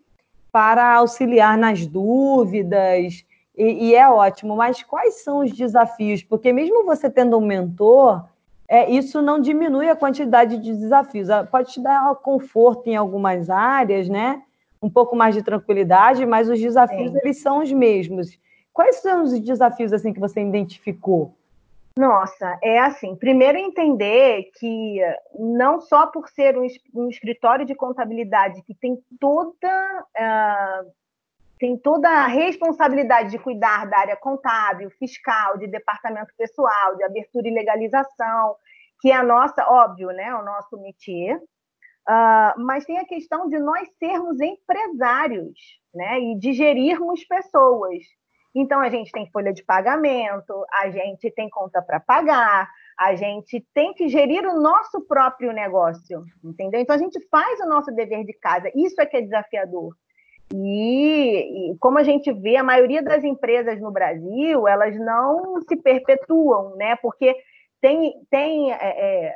para 0.52 0.94
auxiliar 0.94 1.58
nas 1.58 1.84
dúvidas, 1.84 3.24
e, 3.56 3.88
e, 3.88 3.94
é 3.94 4.08
ótimo. 4.08 4.54
Mas 4.54 4.82
quais 4.82 5.22
são 5.24 5.40
os 5.40 5.52
desafios? 5.52 6.22
Porque 6.22 6.52
mesmo 6.52 6.84
você 6.84 7.10
tendo 7.10 7.36
um 7.36 7.44
mentor, 7.44 8.24
é, 8.68 8.90
isso 8.90 9.22
não 9.22 9.40
diminui 9.40 9.88
a 9.88 9.96
quantidade 9.96 10.58
de 10.58 10.72
desafios. 10.74 11.30
Ah, 11.30 11.44
pode 11.44 11.72
te 11.72 11.80
dar 11.80 12.14
conforto 12.16 12.88
em 12.88 12.96
algumas 12.96 13.48
áreas, 13.48 14.08
né? 14.08 14.42
Um 14.82 14.90
pouco 14.90 15.16
mais 15.16 15.34
de 15.34 15.42
tranquilidade, 15.42 16.24
mas 16.26 16.48
os 16.48 16.60
desafios 16.60 17.12
Sim. 17.12 17.18
eles 17.22 17.38
são 17.38 17.62
os 17.62 17.72
mesmos. 17.72 18.38
Quais 18.72 18.96
são 18.96 19.22
os 19.22 19.40
desafios 19.40 19.92
assim 19.92 20.12
que 20.12 20.20
você 20.20 20.40
identificou? 20.40 21.34
Nossa, 21.98 22.58
é 22.62 22.78
assim. 22.78 23.16
Primeiro 23.16 23.56
entender 23.56 24.50
que 24.58 25.00
não 25.38 25.80
só 25.80 26.06
por 26.06 26.28
ser 26.28 26.58
um, 26.58 26.66
um 26.94 27.08
escritório 27.08 27.64
de 27.64 27.74
contabilidade 27.74 28.62
que 28.62 28.74
tem 28.74 29.02
toda 29.18 30.04
uh, 30.14 30.90
tem 31.58 31.76
toda 31.76 32.08
a 32.08 32.26
responsabilidade 32.26 33.30
de 33.30 33.38
cuidar 33.38 33.86
da 33.86 33.98
área 33.98 34.16
contábil, 34.16 34.90
fiscal, 34.90 35.56
de 35.56 35.66
departamento 35.66 36.32
pessoal, 36.36 36.96
de 36.96 37.02
abertura 37.02 37.48
e 37.48 37.54
legalização, 37.54 38.56
que 39.00 39.10
é 39.10 39.14
a 39.14 39.22
nossa, 39.22 39.64
óbvio, 39.66 40.08
né, 40.08 40.34
o 40.34 40.44
nosso 40.44 40.76
métier. 40.78 41.40
Uh, 42.08 42.60
mas 42.62 42.84
tem 42.84 42.98
a 42.98 43.04
questão 43.04 43.48
de 43.48 43.58
nós 43.58 43.88
sermos 43.98 44.40
empresários, 44.40 45.58
né, 45.92 46.20
e 46.20 46.38
de 46.38 46.52
gerirmos 46.52 47.24
pessoas. 47.24 47.98
Então, 48.54 48.80
a 48.80 48.88
gente 48.88 49.12
tem 49.12 49.28
folha 49.30 49.52
de 49.52 49.64
pagamento, 49.64 50.64
a 50.72 50.88
gente 50.88 51.30
tem 51.32 51.50
conta 51.50 51.82
para 51.82 52.00
pagar, 52.00 52.70
a 52.98 53.14
gente 53.14 53.62
tem 53.74 53.92
que 53.92 54.08
gerir 54.08 54.46
o 54.46 54.58
nosso 54.60 55.06
próprio 55.06 55.52
negócio, 55.52 56.24
entendeu? 56.42 56.80
Então, 56.80 56.96
a 56.96 56.98
gente 56.98 57.20
faz 57.28 57.60
o 57.60 57.68
nosso 57.68 57.92
dever 57.92 58.24
de 58.24 58.32
casa. 58.34 58.70
Isso 58.74 58.98
é 58.98 59.04
que 59.04 59.18
é 59.18 59.20
desafiador. 59.20 59.94
E, 60.54 61.72
e, 61.72 61.78
como 61.78 61.98
a 61.98 62.02
gente 62.02 62.32
vê, 62.32 62.56
a 62.56 62.62
maioria 62.62 63.02
das 63.02 63.24
empresas 63.24 63.80
no 63.80 63.90
Brasil, 63.90 64.66
elas 64.66 64.96
não 64.98 65.60
se 65.60 65.76
perpetuam, 65.76 66.76
né? 66.76 66.96
Porque 66.96 67.36
tem, 67.80 68.14
tem 68.30 68.72
é, 68.72 69.34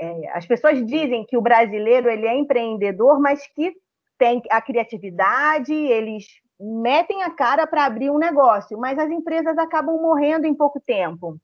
é, 0.00 0.30
as 0.32 0.46
pessoas 0.46 0.84
dizem 0.86 1.26
que 1.26 1.36
o 1.36 1.42
brasileiro 1.42 2.08
ele 2.08 2.26
é 2.26 2.34
empreendedor, 2.34 3.20
mas 3.20 3.46
que 3.48 3.76
tem 4.18 4.42
a 4.50 4.60
criatividade, 4.60 5.74
eles 5.74 6.26
metem 6.58 7.22
a 7.22 7.30
cara 7.30 7.66
para 7.66 7.84
abrir 7.84 8.10
um 8.10 8.18
negócio, 8.18 8.78
mas 8.78 8.98
as 8.98 9.10
empresas 9.10 9.56
acabam 9.58 10.00
morrendo 10.00 10.46
em 10.46 10.54
pouco 10.54 10.80
tempo, 10.80 11.36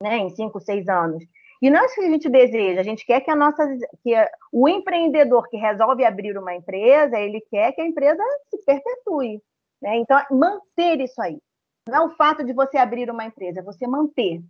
né, 0.00 0.18
em 0.18 0.28
cinco, 0.30 0.60
seis 0.60 0.88
anos. 0.88 1.24
E 1.60 1.70
não 1.70 1.80
é 1.80 1.86
isso 1.86 1.94
que 1.94 2.02
a 2.02 2.10
gente 2.10 2.28
deseja, 2.28 2.80
a 2.80 2.84
gente 2.84 3.04
quer 3.04 3.20
que 3.20 3.30
a 3.30 3.34
nossa, 3.34 3.66
que 4.02 4.14
o 4.52 4.68
empreendedor 4.68 5.48
que 5.48 5.56
resolve 5.56 6.04
abrir 6.04 6.36
uma 6.36 6.54
empresa, 6.54 7.18
ele 7.18 7.40
quer 7.50 7.72
que 7.72 7.80
a 7.80 7.86
empresa 7.86 8.22
se 8.50 8.62
perpetue. 8.64 9.42
Né? 9.80 9.96
Então, 9.96 10.20
manter 10.30 11.00
isso 11.00 11.20
aí. 11.20 11.38
Não 11.88 11.96
é 11.96 12.00
o 12.06 12.10
fato 12.10 12.44
de 12.44 12.52
você 12.52 12.76
abrir 12.76 13.10
uma 13.10 13.24
empresa, 13.24 13.60
é 13.60 13.62
você 13.62 13.86
manter. 13.86 14.42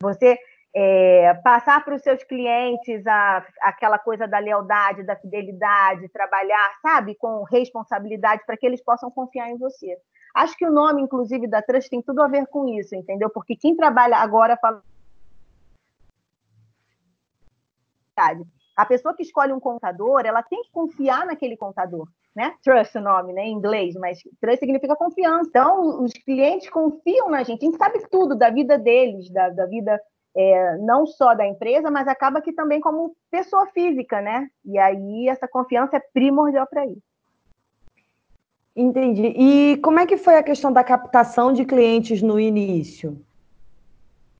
Você 0.00 0.38
é, 0.74 1.34
passar 1.42 1.84
para 1.84 1.94
os 1.94 2.02
seus 2.02 2.22
clientes 2.22 3.04
a, 3.06 3.44
aquela 3.62 3.98
coisa 3.98 4.26
da 4.28 4.38
lealdade, 4.38 5.02
da 5.02 5.16
fidelidade, 5.16 6.08
trabalhar, 6.08 6.78
sabe, 6.80 7.16
com 7.16 7.42
responsabilidade 7.44 8.42
para 8.46 8.56
que 8.56 8.66
eles 8.66 8.82
possam 8.82 9.10
confiar 9.10 9.50
em 9.50 9.58
você. 9.58 9.96
Acho 10.34 10.56
que 10.56 10.66
o 10.66 10.70
nome, 10.70 11.02
inclusive, 11.02 11.48
da 11.48 11.60
Trust 11.60 11.90
tem 11.90 12.00
tudo 12.00 12.22
a 12.22 12.28
ver 12.28 12.46
com 12.46 12.68
isso, 12.68 12.94
entendeu? 12.94 13.28
Porque 13.30 13.56
quem 13.56 13.76
trabalha 13.76 14.16
agora 14.16 14.56
fala. 14.56 14.82
A 18.76 18.86
pessoa 18.86 19.14
que 19.14 19.22
escolhe 19.22 19.52
um 19.52 19.58
contador, 19.58 20.22
ela 20.24 20.42
tem 20.42 20.62
que 20.62 20.70
confiar 20.70 21.26
naquele 21.26 21.56
contador, 21.56 22.06
né? 22.36 22.54
Trust 22.62 22.96
o 22.96 23.00
nome, 23.00 23.32
né, 23.32 23.42
em 23.42 23.52
inglês, 23.52 23.94
mas 23.96 24.20
trust 24.40 24.60
significa 24.60 24.94
confiança. 24.94 25.48
Então, 25.48 26.04
os 26.04 26.12
clientes 26.12 26.70
confiam 26.70 27.28
na 27.28 27.42
gente, 27.42 27.64
a 27.64 27.70
gente 27.70 27.78
sabe 27.78 28.06
tudo 28.08 28.36
da 28.36 28.50
vida 28.50 28.78
deles, 28.78 29.30
da, 29.30 29.48
da 29.48 29.66
vida 29.66 30.00
é, 30.36 30.78
não 30.78 31.06
só 31.06 31.34
da 31.34 31.46
empresa, 31.46 31.90
mas 31.90 32.06
acaba 32.06 32.40
que 32.40 32.52
também 32.52 32.80
como 32.80 33.14
pessoa 33.30 33.66
física, 33.68 34.20
né? 34.20 34.48
E 34.64 34.78
aí 34.78 35.28
essa 35.28 35.48
confiança 35.48 35.96
é 35.96 36.00
primordial 36.12 36.66
para 36.66 36.86
isso. 36.86 37.02
Entendi. 38.74 39.34
E 39.36 39.76
como 39.78 39.98
é 39.98 40.06
que 40.06 40.16
foi 40.16 40.36
a 40.36 40.42
questão 40.42 40.72
da 40.72 40.84
captação 40.84 41.52
de 41.52 41.64
clientes 41.64 42.22
no 42.22 42.38
início? 42.38 43.20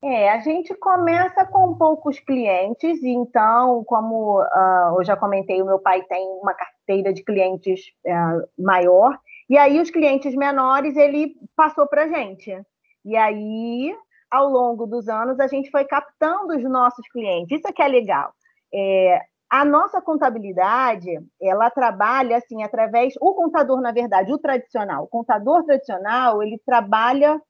É, 0.02 0.30
a 0.30 0.38
gente 0.38 0.74
começa 0.74 1.44
com 1.44 1.74
poucos 1.74 2.18
clientes, 2.20 3.02
então, 3.02 3.84
como 3.84 4.40
uh, 4.40 4.98
eu 4.98 5.04
já 5.04 5.14
comentei, 5.14 5.60
o 5.60 5.66
meu 5.66 5.78
pai 5.78 6.02
tem 6.04 6.26
uma 6.40 6.54
carteira 6.54 7.12
de 7.12 7.22
clientes 7.22 7.92
uh, 8.06 8.62
maior, 8.62 9.18
e 9.48 9.58
aí 9.58 9.78
os 9.78 9.90
clientes 9.90 10.34
menores 10.34 10.96
ele 10.96 11.34
passou 11.54 11.86
para 11.86 12.04
a 12.04 12.08
gente. 12.08 12.56
E 13.04 13.14
aí 13.14 13.94
ao 14.30 14.48
longo 14.48 14.86
dos 14.86 15.08
anos, 15.08 15.40
a 15.40 15.46
gente 15.46 15.70
foi 15.70 15.84
captando 15.84 16.56
os 16.56 16.62
nossos 16.64 17.06
clientes. 17.08 17.58
Isso 17.58 17.68
é 17.68 17.72
que 17.72 17.82
é 17.82 17.88
legal. 17.88 18.32
É, 18.72 19.20
a 19.50 19.64
nossa 19.64 20.00
contabilidade, 20.00 21.10
ela 21.42 21.68
trabalha 21.70 22.36
assim 22.36 22.62
através 22.62 23.14
o 23.20 23.34
contador, 23.34 23.80
na 23.80 23.90
verdade, 23.90 24.32
o 24.32 24.38
tradicional, 24.38 25.04
o 25.04 25.08
contador 25.08 25.64
tradicional, 25.64 26.40
ele 26.40 26.60
trabalha 26.64 27.40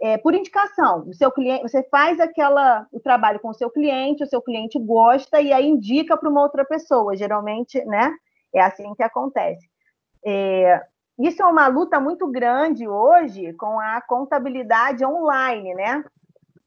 é, 0.00 0.18
por 0.18 0.34
indicação. 0.34 1.04
O 1.08 1.14
seu 1.14 1.30
cliente, 1.32 1.62
você 1.62 1.82
faz 1.84 2.20
aquela 2.20 2.86
o 2.92 3.00
trabalho 3.00 3.40
com 3.40 3.48
o 3.48 3.54
seu 3.54 3.70
cliente, 3.70 4.22
o 4.22 4.26
seu 4.26 4.42
cliente 4.42 4.78
gosta 4.78 5.40
e 5.40 5.52
aí 5.52 5.66
indica 5.66 6.16
para 6.16 6.28
uma 6.28 6.42
outra 6.42 6.64
pessoa. 6.64 7.16
Geralmente, 7.16 7.82
né? 7.86 8.12
É 8.54 8.60
assim 8.60 8.94
que 8.94 9.02
acontece. 9.02 9.66
É, 10.26 10.82
isso 11.18 11.42
é 11.42 11.46
uma 11.46 11.66
luta 11.68 11.98
muito 11.98 12.30
grande 12.30 12.86
hoje 12.86 13.54
com 13.54 13.80
a 13.80 14.02
contabilidade 14.02 15.04
online, 15.04 15.74
né? 15.74 16.04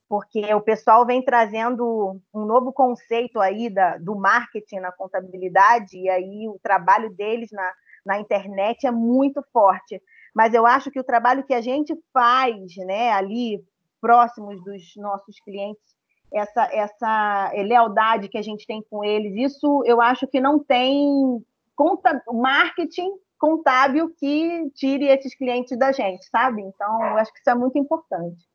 Porque 0.09 0.51
o 0.55 0.59
pessoal 0.59 1.05
vem 1.05 1.23
trazendo 1.23 2.19
um 2.33 2.43
novo 2.43 2.73
conceito 2.73 3.39
aí 3.39 3.69
da, 3.69 3.95
do 3.99 4.15
marketing 4.15 4.79
na 4.79 4.91
contabilidade, 4.91 5.95
e 5.95 6.09
aí 6.09 6.49
o 6.49 6.59
trabalho 6.63 7.11
deles 7.11 7.51
na, 7.51 7.71
na 8.03 8.19
internet 8.19 8.87
é 8.87 8.91
muito 8.91 9.43
forte. 9.53 10.01
Mas 10.33 10.55
eu 10.55 10.65
acho 10.65 10.89
que 10.89 10.99
o 10.99 11.03
trabalho 11.03 11.43
que 11.43 11.53
a 11.53 11.61
gente 11.61 11.95
faz 12.11 12.75
né, 12.77 13.11
ali, 13.11 13.63
próximos 14.01 14.63
dos 14.63 14.95
nossos 14.97 15.39
clientes, 15.41 15.95
essa, 16.33 16.63
essa 16.73 17.51
lealdade 17.53 18.29
que 18.29 18.37
a 18.37 18.41
gente 18.41 18.65
tem 18.65 18.83
com 18.89 19.03
eles, 19.03 19.35
isso 19.35 19.83
eu 19.85 20.01
acho 20.01 20.27
que 20.27 20.39
não 20.39 20.57
tem 20.57 21.43
conta, 21.75 22.19
marketing 22.31 23.11
contábil 23.37 24.09
que 24.17 24.71
tire 24.71 25.05
esses 25.05 25.35
clientes 25.35 25.77
da 25.77 25.91
gente, 25.91 26.25
sabe? 26.25 26.63
Então, 26.63 27.05
eu 27.05 27.17
acho 27.17 27.31
que 27.31 27.39
isso 27.39 27.49
é 27.49 27.55
muito 27.55 27.77
importante. 27.77 28.48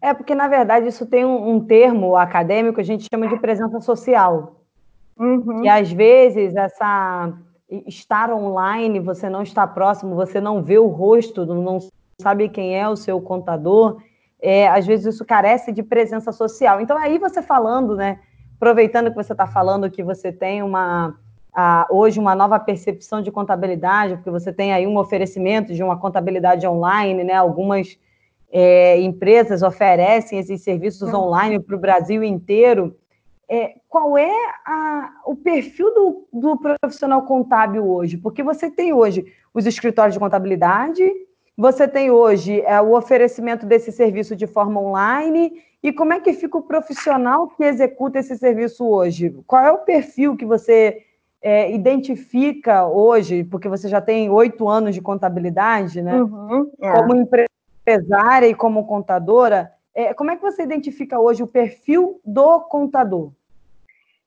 É 0.00 0.14
porque, 0.14 0.34
na 0.34 0.48
verdade, 0.48 0.88
isso 0.88 1.06
tem 1.06 1.24
um, 1.24 1.50
um 1.50 1.60
termo 1.60 2.16
acadêmico 2.16 2.76
que 2.76 2.80
a 2.80 2.84
gente 2.84 3.06
chama 3.12 3.28
de 3.28 3.38
presença 3.38 3.80
social. 3.80 4.60
Uhum. 5.18 5.64
E 5.64 5.68
às 5.68 5.92
vezes 5.92 6.56
essa 6.56 7.32
estar 7.86 8.30
online, 8.30 9.00
você 9.00 9.28
não 9.28 9.42
está 9.42 9.66
próximo, 9.66 10.14
você 10.14 10.40
não 10.40 10.62
vê 10.62 10.78
o 10.78 10.86
rosto, 10.86 11.46
não 11.46 11.78
sabe 12.20 12.48
quem 12.48 12.78
é 12.78 12.88
o 12.88 12.96
seu 12.96 13.20
contador, 13.20 14.00
é, 14.40 14.68
às 14.68 14.86
vezes 14.86 15.14
isso 15.14 15.24
carece 15.24 15.72
de 15.72 15.82
presença 15.82 16.30
social. 16.30 16.80
Então, 16.80 16.96
aí 16.98 17.18
você 17.18 17.42
falando, 17.42 17.96
né? 17.96 18.20
Aproveitando 18.56 19.10
que 19.10 19.16
você 19.16 19.32
está 19.32 19.46
falando 19.46 19.90
que 19.90 20.02
você 20.02 20.30
tem 20.30 20.62
uma 20.62 21.14
a, 21.54 21.86
hoje 21.88 22.18
uma 22.18 22.34
nova 22.34 22.58
percepção 22.58 23.22
de 23.22 23.30
contabilidade, 23.30 24.16
porque 24.16 24.30
você 24.30 24.52
tem 24.52 24.72
aí 24.72 24.86
um 24.86 24.98
oferecimento 24.98 25.72
de 25.72 25.82
uma 25.82 25.98
contabilidade 25.98 26.66
online, 26.66 27.24
né? 27.24 27.34
Algumas 27.34 27.96
é, 28.56 29.00
empresas 29.00 29.62
oferecem 29.64 30.38
esses 30.38 30.62
serviços 30.62 31.12
uhum. 31.12 31.22
online 31.22 31.58
para 31.58 31.74
o 31.74 31.78
Brasil 31.78 32.22
inteiro. 32.22 32.96
É, 33.50 33.74
qual 33.88 34.16
é 34.16 34.32
a, 34.64 35.10
o 35.26 35.34
perfil 35.34 35.92
do, 35.92 36.28
do, 36.32 36.56
profissional 36.56 37.22
contábil 37.22 37.84
hoje? 37.84 38.16
Porque 38.16 38.44
você 38.44 38.70
tem 38.70 38.92
hoje 38.92 39.26
os 39.52 39.66
escritórios 39.66 40.14
de 40.14 40.20
contabilidade, 40.20 41.02
você 41.56 41.88
tem 41.88 42.12
hoje 42.12 42.60
é, 42.60 42.80
o 42.80 42.96
oferecimento 42.96 43.66
desse 43.66 43.90
serviço 43.90 44.36
de 44.36 44.46
forma 44.46 44.80
online, 44.80 45.52
e 45.82 45.92
como 45.92 46.12
é 46.12 46.20
que 46.20 46.32
fica 46.32 46.56
o 46.56 46.62
profissional 46.62 47.48
que 47.48 47.64
executa 47.64 48.20
esse 48.20 48.38
serviço 48.38 48.86
hoje? 48.86 49.34
Qual 49.48 49.62
é 49.62 49.72
o 49.72 49.78
perfil 49.78 50.36
que 50.36 50.46
você 50.46 51.02
é, 51.42 51.70
identifica 51.74 52.86
hoje, 52.86 53.44
porque 53.44 53.68
você 53.68 53.88
já 53.88 54.00
tem 54.00 54.30
oito 54.30 54.66
anos 54.68 54.94
de 54.94 55.02
contabilidade, 55.02 56.00
né? 56.00 56.22
Uhum, 56.22 56.70
é. 56.80 56.92
Como 56.92 57.16
empresa 57.16 57.48
empresária 57.84 58.48
e 58.48 58.54
como 58.54 58.86
contadora, 58.86 59.70
é, 59.94 60.14
como 60.14 60.30
é 60.30 60.36
que 60.36 60.42
você 60.42 60.62
identifica 60.62 61.20
hoje 61.20 61.42
o 61.42 61.46
perfil 61.46 62.20
do 62.24 62.60
contador? 62.62 63.32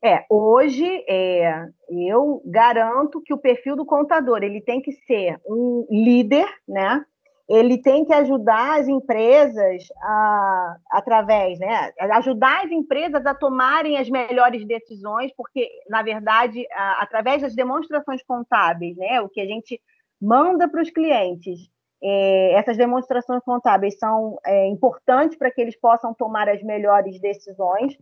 É, 0.02 0.24
hoje 0.30 1.04
é, 1.10 1.68
eu 1.90 2.42
garanto 2.46 3.20
que 3.20 3.34
o 3.34 3.38
perfil 3.38 3.76
do 3.76 3.86
contador 3.86 4.44
ele 4.44 4.62
tem 4.62 4.80
que 4.80 4.92
ser 4.92 5.42
um 5.46 5.88
líder, 5.90 6.48
né? 6.68 7.04
Ele 7.50 7.82
tem 7.82 8.06
que 8.06 8.14
ajudar 8.14 8.80
as 8.80 8.88
empresas 8.88 9.88
a, 10.02 10.76
através, 10.92 11.58
né? 11.58 11.92
Ajudar 12.00 12.66
as 12.66 12.72
empresas 12.72 13.26
a 13.26 13.34
tomarem 13.34 13.98
as 13.98 14.10
melhores 14.10 14.66
decisões, 14.68 15.32
porque 15.36 15.68
na 15.90 16.04
verdade, 16.04 16.68
a, 16.72 17.02
através 17.02 17.42
das 17.42 17.56
demonstrações 17.56 18.22
contábeis, 18.24 18.96
né? 18.96 19.20
O 19.22 19.30
que 19.30 19.42
a 19.42 19.46
gente 19.46 19.82
manda 20.22 20.68
para 20.68 20.82
os 20.82 20.92
clientes 20.92 21.70
é, 22.02 22.54
essas 22.54 22.78
demonstrações 22.78 23.44
contábeis 23.44 23.98
são 23.98 24.38
é, 24.46 24.68
importantes 24.68 25.38
para 25.38 25.52
que 25.52 25.62
eles 25.62 25.80
possam 25.80 26.14
tomar 26.14 26.48
as 26.50 26.62
melhores 26.64 27.20
decisões. 27.20 27.98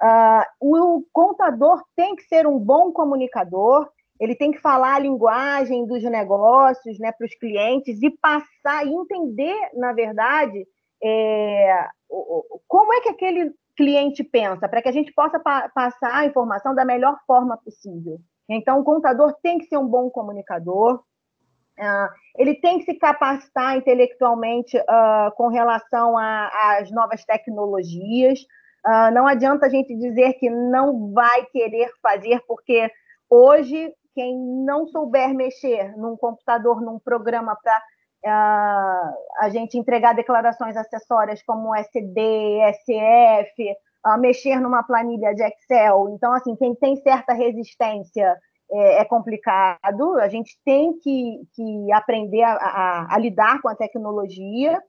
Uh, 0.00 0.44
o 0.60 1.04
contador 1.12 1.82
tem 1.96 2.14
que 2.14 2.22
ser 2.22 2.46
um 2.46 2.58
bom 2.58 2.92
comunicador, 2.92 3.88
ele 4.20 4.34
tem 4.34 4.50
que 4.50 4.60
falar 4.60 4.94
a 4.94 4.98
linguagem 4.98 5.86
dos 5.86 6.02
negócios 6.04 6.98
né, 6.98 7.12
para 7.12 7.26
os 7.26 7.34
clientes 7.34 8.00
e 8.02 8.10
passar 8.10 8.86
e 8.86 8.92
entender, 8.92 9.56
na 9.74 9.92
verdade, 9.92 10.66
é, 11.02 11.86
como 12.66 12.92
é 12.92 13.00
que 13.00 13.08
aquele 13.08 13.52
cliente 13.76 14.24
pensa, 14.24 14.68
para 14.68 14.82
que 14.82 14.88
a 14.88 14.92
gente 14.92 15.12
possa 15.12 15.38
pa 15.38 15.68
passar 15.68 16.12
a 16.14 16.26
informação 16.26 16.74
da 16.74 16.84
melhor 16.84 17.16
forma 17.26 17.56
possível. 17.56 18.18
Então, 18.48 18.80
o 18.80 18.84
contador 18.84 19.34
tem 19.42 19.58
que 19.58 19.66
ser 19.66 19.76
um 19.76 19.86
bom 19.86 20.10
comunicador, 20.10 21.00
ele 22.36 22.54
tem 22.56 22.78
que 22.78 22.84
se 22.84 22.94
capacitar 22.98 23.76
intelectualmente 23.76 24.76
uh, 24.76 25.34
com 25.36 25.48
relação 25.48 26.16
às 26.16 26.90
novas 26.90 27.24
tecnologias. 27.24 28.40
Uh, 28.86 29.12
não 29.12 29.26
adianta 29.26 29.66
a 29.66 29.68
gente 29.68 29.94
dizer 29.96 30.34
que 30.34 30.48
não 30.48 31.12
vai 31.12 31.44
querer 31.46 31.90
fazer, 32.00 32.40
porque 32.46 32.90
hoje, 33.28 33.92
quem 34.14 34.38
não 34.64 34.86
souber 34.86 35.34
mexer 35.34 35.96
num 35.96 36.16
computador, 36.16 36.80
num 36.80 36.98
programa 36.98 37.56
para 37.62 37.76
uh, 38.26 39.14
a 39.40 39.48
gente 39.50 39.76
entregar 39.76 40.14
declarações 40.14 40.76
acessórias 40.76 41.42
como 41.42 41.74
SD, 41.74 42.60
SF, 42.72 43.76
uh, 44.06 44.20
mexer 44.20 44.60
numa 44.60 44.82
planilha 44.82 45.34
de 45.34 45.42
Excel. 45.42 46.10
Então, 46.10 46.32
assim, 46.32 46.54
quem 46.56 46.74
tem 46.74 46.96
certa 46.96 47.32
resistência 47.32 48.36
é, 48.70 49.00
é 49.00 49.04
complicado. 49.04 50.18
A 50.18 50.28
gente 50.28 50.58
tem 50.64 50.98
que, 50.98 51.40
que 51.54 51.92
aprender 51.92 52.42
a, 52.42 52.54
a, 52.54 53.14
a 53.14 53.18
lidar 53.18 53.60
com 53.60 53.68
a 53.68 53.74
tecnologia 53.74 54.82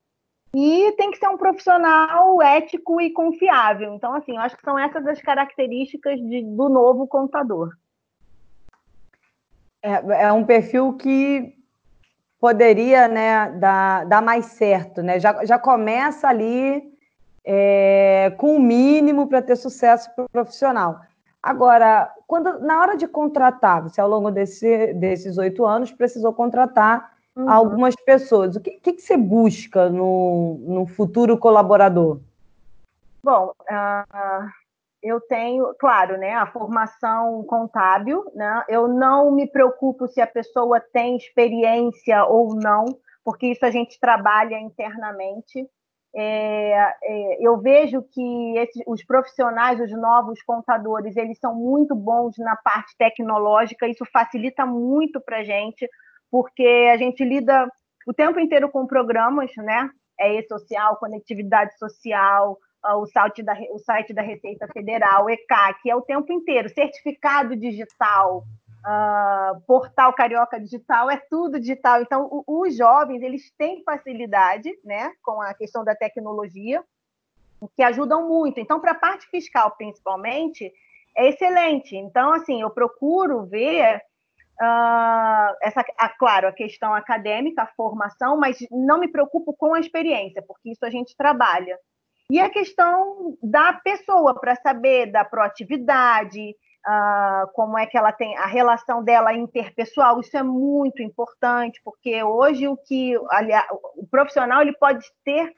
e 0.54 0.92
tem 0.94 1.12
que 1.12 1.18
ser 1.18 1.28
um 1.28 1.38
profissional 1.38 2.42
ético 2.42 3.00
e 3.00 3.12
confiável. 3.12 3.94
Então, 3.94 4.14
assim, 4.14 4.36
eu 4.36 4.42
acho 4.42 4.58
que 4.58 4.64
são 4.64 4.78
essas 4.78 5.06
as 5.06 5.22
características 5.22 6.20
de, 6.20 6.44
do 6.44 6.70
novo 6.70 7.08
contador. 7.08 7.70
É, 9.82 10.24
é, 10.24 10.34
um 10.34 10.44
perfil 10.44 10.94
que 10.94 11.54
poderia 12.40 13.08
né, 13.08 13.52
dar, 13.60 14.06
dar 14.06 14.22
mais 14.22 14.46
certo, 14.46 15.04
né? 15.04 15.20
Já, 15.20 15.46
já 15.46 15.60
começa 15.60 16.28
ali 16.28 16.82
é, 17.46 18.34
com 18.38 18.56
o 18.56 18.60
mínimo 18.60 19.28
para 19.28 19.42
ter 19.42 19.56
sucesso 19.56 20.10
profissional. 20.32 21.00
Agora, 21.42 22.14
quando 22.28 22.60
na 22.60 22.82
hora 22.82 22.98
de 22.98 23.08
contratar, 23.08 23.84
você 23.84 24.02
ao 24.02 24.10
longo 24.10 24.30
desse, 24.30 24.94
desses 24.94 25.38
oito 25.38 25.66
anos 25.66 25.92
precisou 25.92 26.34
contratar 26.34 27.14
uhum. 27.36 27.50
algumas 27.50 27.96
pessoas. 27.96 28.56
O 28.56 28.62
que, 28.62 28.72
que, 28.72 28.94
que, 28.94 29.02
você 29.02 29.16
busca 29.16 29.90
no, 29.90 30.60
no 30.68 30.86
futuro 30.86 31.38
colaborador? 31.38 32.20
Bom, 33.24 33.54
uh, 33.62 34.50
eu 35.02 35.22
tenho, 35.22 35.74
claro, 35.80 36.18
né, 36.18 36.34
a 36.34 36.46
formação 36.46 37.44
contábil, 37.44 38.30
né? 38.36 38.64
Eu 38.68 38.88
não 38.88 39.32
me 39.32 39.48
preocupo 39.48 40.08
se 40.08 40.20
a 40.20 40.28
pessoa 40.28 40.80
tem 40.80 41.16
experiência 41.16 42.26
ou 42.26 42.54
não, 42.54 42.86
porque 43.24 43.48
isso 43.48 43.66
a 43.66 43.72
gente 43.72 44.00
trabalha 44.00 44.60
internamente. 44.60 45.66
É, 46.16 46.94
é, 47.04 47.38
eu 47.48 47.60
vejo 47.60 48.02
que 48.02 48.58
esses, 48.58 48.82
os 48.88 49.04
profissionais, 49.04 49.80
os 49.80 49.92
novos 49.92 50.42
contadores, 50.44 51.16
eles 51.16 51.38
são 51.40 51.54
muito 51.54 51.94
bons 51.96 52.36
na 52.38 52.56
parte 52.56 52.96
tecnológica, 52.98 53.88
isso 53.88 54.04
facilita 54.12 54.66
muito 54.66 55.22
para 55.22 55.38
a 55.38 55.44
gente, 55.44 55.88
porque 56.32 56.90
a 56.92 56.98
gente 56.98 57.24
lida 57.24 57.70
o 58.08 58.14
tempo 58.14 58.40
inteiro 58.40 58.70
com 58.70 58.88
programas, 58.88 59.52
né? 59.58 59.90
É 60.20 60.40
e-social, 60.40 60.98
conectividade 60.98 61.78
social, 61.78 62.58
o 62.84 63.06
site, 63.06 63.44
da, 63.44 63.54
o 63.72 63.80
site 63.80 64.14
da 64.14 64.22
Receita 64.22 64.68
Federal, 64.68 65.30
ECAC, 65.30 65.90
é 65.90 65.96
o 65.96 66.02
tempo 66.02 66.32
inteiro, 66.32 66.70
certificado 66.70 67.56
digital, 67.56 68.44
uh, 68.86 69.60
portal 69.62 70.14
Carioca 70.14 70.60
Digital, 70.60 71.10
é 71.10 71.18
tudo 71.18 71.60
digital. 71.60 72.02
Então, 72.02 72.28
o, 72.32 72.62
os 72.62 72.76
jovens, 72.76 73.22
eles 73.22 73.52
têm 73.58 73.84
facilidade 73.84 74.72
né, 74.84 75.12
com 75.22 75.42
a 75.42 75.54
questão 75.54 75.84
da 75.84 75.96
tecnologia, 75.96 76.84
que 77.76 77.84
ajudam 77.84 78.28
muito. 78.28 78.60
Então, 78.60 78.80
para 78.80 78.92
a 78.92 78.96
parte 78.96 79.28
fiscal, 79.28 79.72
principalmente, 79.72 80.72
é 81.16 81.30
excelente. 81.30 81.96
Então, 81.96 82.34
assim, 82.34 82.62
eu 82.62 82.70
procuro 82.70 83.46
ver 83.46 84.02
Uh, 84.62 85.56
essa, 85.62 85.86
a, 85.98 86.10
claro, 86.10 86.50
a 86.50 86.52
questão 86.52 86.94
acadêmica, 86.94 87.62
a 87.62 87.74
formação, 87.78 88.38
mas 88.38 88.58
não 88.70 89.00
me 89.00 89.08
preocupo 89.08 89.54
com 89.54 89.74
a 89.74 89.80
experiência, 89.80 90.42
porque 90.42 90.72
isso 90.72 90.86
a 90.86 90.90
gente 90.90 91.16
trabalha. 91.16 91.80
E 92.30 92.40
a 92.40 92.50
questão 92.50 93.38
da 93.42 93.72
pessoa, 93.72 94.40
para 94.40 94.56
saber 94.58 95.14
da 95.14 95.24
proatividade, 95.24 96.54
uh, 96.88 97.52
como 97.54 97.78
é 97.78 97.86
que 97.86 97.98
ela 97.98 98.12
tem 98.12 98.38
a 98.38 98.46
relação 98.46 99.04
dela 99.04 99.34
interpessoal, 99.34 100.20
isso 100.20 100.38
é 100.38 100.44
muito 100.44 101.02
importante, 101.02 101.82
porque 101.84 102.24
hoje 102.24 102.68
o 102.68 102.78
que 102.78 103.16
aliás, 103.30 103.66
o 103.96 104.08
profissional 104.08 104.62
ele 104.62 104.74
pode 104.74 105.06
ter 105.24 105.54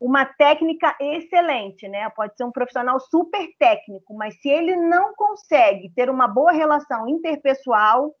uma 0.00 0.24
técnica 0.26 0.94
excelente, 1.00 1.88
né? 1.88 2.08
Pode 2.10 2.36
ser 2.36 2.44
um 2.44 2.52
profissional 2.52 3.00
super 3.00 3.48
técnico, 3.58 4.14
mas 4.14 4.38
se 4.40 4.48
ele 4.48 4.76
não 4.76 5.14
consegue 5.14 5.90
ter 5.94 6.10
uma 6.10 6.28
boa 6.28 6.52
relação 6.52 7.08
interpessoal, 7.08 8.14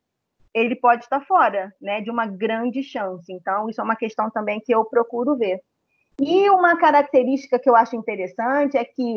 ele 0.54 0.74
pode 0.74 1.04
estar 1.04 1.20
fora, 1.26 1.70
né, 1.80 2.00
de 2.00 2.10
uma 2.10 2.26
grande 2.26 2.82
chance. 2.82 3.30
Então, 3.30 3.68
isso 3.68 3.78
é 3.78 3.84
uma 3.84 3.94
questão 3.94 4.30
também 4.30 4.58
que 4.58 4.74
eu 4.74 4.86
procuro 4.86 5.36
ver. 5.36 5.60
E 6.18 6.48
uma 6.48 6.78
característica 6.78 7.58
que 7.58 7.68
eu 7.68 7.76
acho 7.76 7.94
interessante 7.94 8.78
é 8.78 8.84
que, 8.84 9.16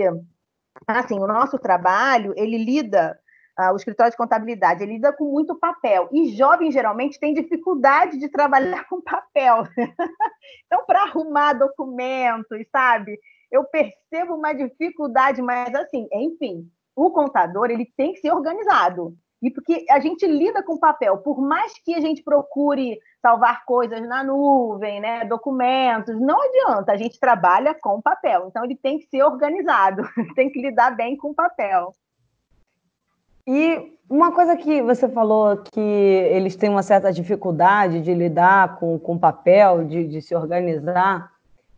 assim, 0.85 1.17
o 1.17 1.25
nosso 1.27 1.57
trabalho, 1.57 2.33
ele 2.35 2.57
lida, 2.57 3.17
o 3.73 3.75
escritório 3.75 4.11
de 4.11 4.17
contabilidade, 4.17 4.83
ele 4.83 4.93
lida 4.93 5.11
com 5.11 5.25
muito 5.25 5.55
papel. 5.55 6.07
E 6.11 6.29
jovens, 6.35 6.73
geralmente, 6.73 7.19
têm 7.19 7.33
dificuldade 7.33 8.17
de 8.17 8.29
trabalhar 8.29 8.85
com 8.89 9.01
papel. 9.01 9.63
então, 10.65 10.85
para 10.85 11.03
arrumar 11.03 11.53
documentos, 11.53 12.59
sabe? 12.71 13.19
Eu 13.51 13.63
percebo 13.65 14.35
uma 14.35 14.53
dificuldade, 14.53 15.41
mas, 15.41 15.73
assim, 15.75 16.07
enfim, 16.13 16.69
o 16.95 17.11
contador, 17.11 17.69
ele 17.69 17.85
tem 17.97 18.13
que 18.13 18.19
ser 18.19 18.31
organizado. 18.31 19.13
E 19.41 19.49
porque 19.49 19.85
a 19.89 19.99
gente 19.99 20.27
lida 20.27 20.61
com 20.61 20.77
papel, 20.77 21.17
por 21.19 21.41
mais 21.41 21.73
que 21.79 21.95
a 21.95 22.01
gente 22.01 22.21
procure 22.21 22.99
salvar 23.21 23.63
coisas 23.65 24.01
na 24.07 24.23
nuvem, 24.23 24.99
né, 24.99 25.23
documentos, 25.25 26.19
não 26.19 26.41
adianta, 26.41 26.91
a 26.91 26.97
gente 26.97 27.19
trabalha 27.19 27.73
com 27.73 28.01
papel. 28.01 28.47
Então 28.47 28.65
ele 28.65 28.75
tem 28.75 28.99
que 28.99 29.07
ser 29.07 29.23
organizado, 29.23 30.03
tem 30.35 30.49
que 30.49 30.61
lidar 30.61 30.95
bem 30.95 31.15
com 31.15 31.33
papel. 31.33 31.93
E 33.51 33.97
uma 34.07 34.31
coisa 34.31 34.55
que 34.55 34.79
você 34.79 35.09
falou 35.09 35.57
que 35.57 35.79
eles 35.79 36.55
têm 36.55 36.69
uma 36.69 36.83
certa 36.83 37.11
dificuldade 37.11 37.99
de 37.99 38.13
lidar 38.13 38.77
com, 38.77 38.99
com 38.99 39.17
papel, 39.17 39.85
de, 39.85 40.05
de 40.05 40.21
se 40.21 40.35
organizar, 40.35 41.31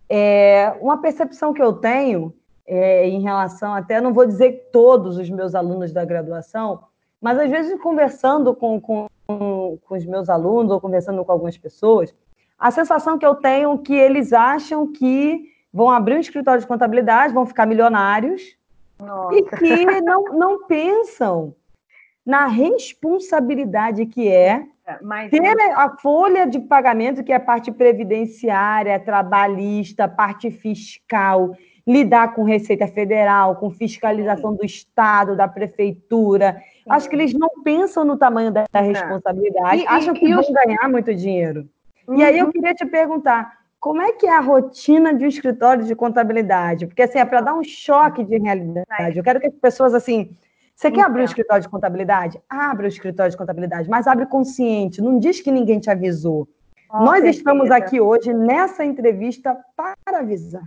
é 0.09 0.75
uma 0.81 1.01
percepção 1.01 1.53
que 1.53 1.63
eu 1.63 1.71
tenho 1.71 2.33
é, 2.67 3.07
em 3.07 3.21
relação 3.21 3.73
até, 3.73 4.01
não 4.01 4.13
vou 4.13 4.25
dizer 4.25 4.67
todos 4.73 5.17
os 5.17 5.29
meus 5.29 5.55
alunos 5.55 5.93
da 5.93 6.03
graduação, 6.03 6.83
mas 7.21 7.39
às 7.39 7.49
vezes, 7.49 7.81
conversando 7.81 8.53
com, 8.53 8.81
com, 8.81 9.07
com 9.25 9.95
os 9.95 10.05
meus 10.05 10.29
alunos 10.29 10.73
ou 10.73 10.81
conversando 10.81 11.23
com 11.23 11.31
algumas 11.31 11.57
pessoas, 11.57 12.13
a 12.59 12.69
sensação 12.69 13.17
que 13.17 13.25
eu 13.25 13.35
tenho 13.35 13.75
é 13.75 13.77
que 13.77 13.95
eles 13.95 14.33
acham 14.33 14.91
que 14.91 15.45
vão 15.73 15.89
abrir 15.89 16.15
um 16.15 16.19
escritório 16.19 16.59
de 16.59 16.67
contabilidade, 16.67 17.33
vão 17.33 17.45
ficar 17.45 17.65
milionários, 17.65 18.57
Nossa. 18.99 19.35
e 19.37 19.43
que 19.43 19.85
não, 20.01 20.25
não 20.33 20.67
pensam 20.67 21.55
na 22.25 22.47
responsabilidade 22.47 24.05
que 24.05 24.27
é, 24.27 24.63
é 24.85 24.97
Mas... 25.01 25.31
ter 25.31 25.41
a 25.75 25.89
folha 25.97 26.45
de 26.45 26.59
pagamento, 26.59 27.23
que 27.23 27.31
é 27.31 27.35
a 27.35 27.39
parte 27.39 27.71
previdenciária, 27.71 28.99
trabalhista, 28.99 30.07
parte 30.07 30.51
fiscal, 30.51 31.55
lidar 31.85 32.35
com 32.35 32.43
Receita 32.43 32.87
Federal, 32.87 33.55
com 33.55 33.71
fiscalização 33.71 34.55
do 34.55 34.63
Estado, 34.63 35.35
da 35.35 35.47
Prefeitura. 35.47 36.61
Sim. 36.83 36.89
Acho 36.89 37.09
que 37.09 37.15
eles 37.15 37.33
não 37.33 37.49
pensam 37.63 38.05
no 38.05 38.17
tamanho 38.17 38.51
da 38.51 38.65
responsabilidade, 38.73 39.81
e, 39.81 39.87
acham 39.87 40.15
e, 40.15 40.19
que 40.19 40.25
e 40.27 40.33
vão 40.33 40.41
os... 40.41 40.49
ganhar 40.49 40.87
muito 40.89 41.13
dinheiro. 41.13 41.67
Uhum. 42.07 42.17
E 42.17 42.23
aí 42.23 42.37
eu 42.37 42.45
uhum. 42.45 42.51
queria 42.51 42.73
te 42.73 42.85
perguntar, 42.85 43.61
como 43.79 44.01
é 44.01 44.11
que 44.11 44.27
é 44.27 44.35
a 44.35 44.39
rotina 44.39 45.13
de 45.13 45.25
um 45.25 45.27
escritório 45.27 45.83
de 45.85 45.95
contabilidade? 45.95 46.85
Porque 46.85 47.01
assim, 47.01 47.17
é 47.17 47.25
para 47.25 47.41
dar 47.41 47.55
um 47.55 47.63
choque 47.63 48.23
de 48.23 48.37
realidade. 48.37 49.17
Eu 49.17 49.23
quero 49.23 49.39
que 49.39 49.47
as 49.47 49.55
pessoas 49.55 49.95
assim, 49.95 50.29
você 50.81 50.91
quer 50.91 51.01
abrir 51.01 51.21
um 51.21 51.23
então. 51.23 51.31
escritório 51.31 51.61
de 51.61 51.69
contabilidade? 51.69 52.41
Abre 52.49 52.87
o 52.87 52.89
escritório 52.89 53.31
de 53.31 53.37
contabilidade, 53.37 53.87
mas 53.89 54.07
abre 54.07 54.25
consciente, 54.25 55.01
não 55.01 55.19
diz 55.19 55.39
que 55.39 55.51
ninguém 55.51 55.79
te 55.79 55.91
avisou. 55.91 56.47
Com 56.89 56.99
Nós 56.99 57.17
certeza. 57.17 57.37
estamos 57.37 57.69
aqui 57.69 58.01
hoje 58.01 58.33
nessa 58.33 58.83
entrevista 58.83 59.55
para 59.75 60.19
avisar. 60.19 60.63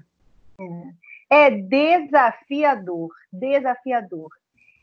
É 0.60 1.04
é 1.34 1.50
desafiador, 1.50 3.10
desafiador. 3.32 4.28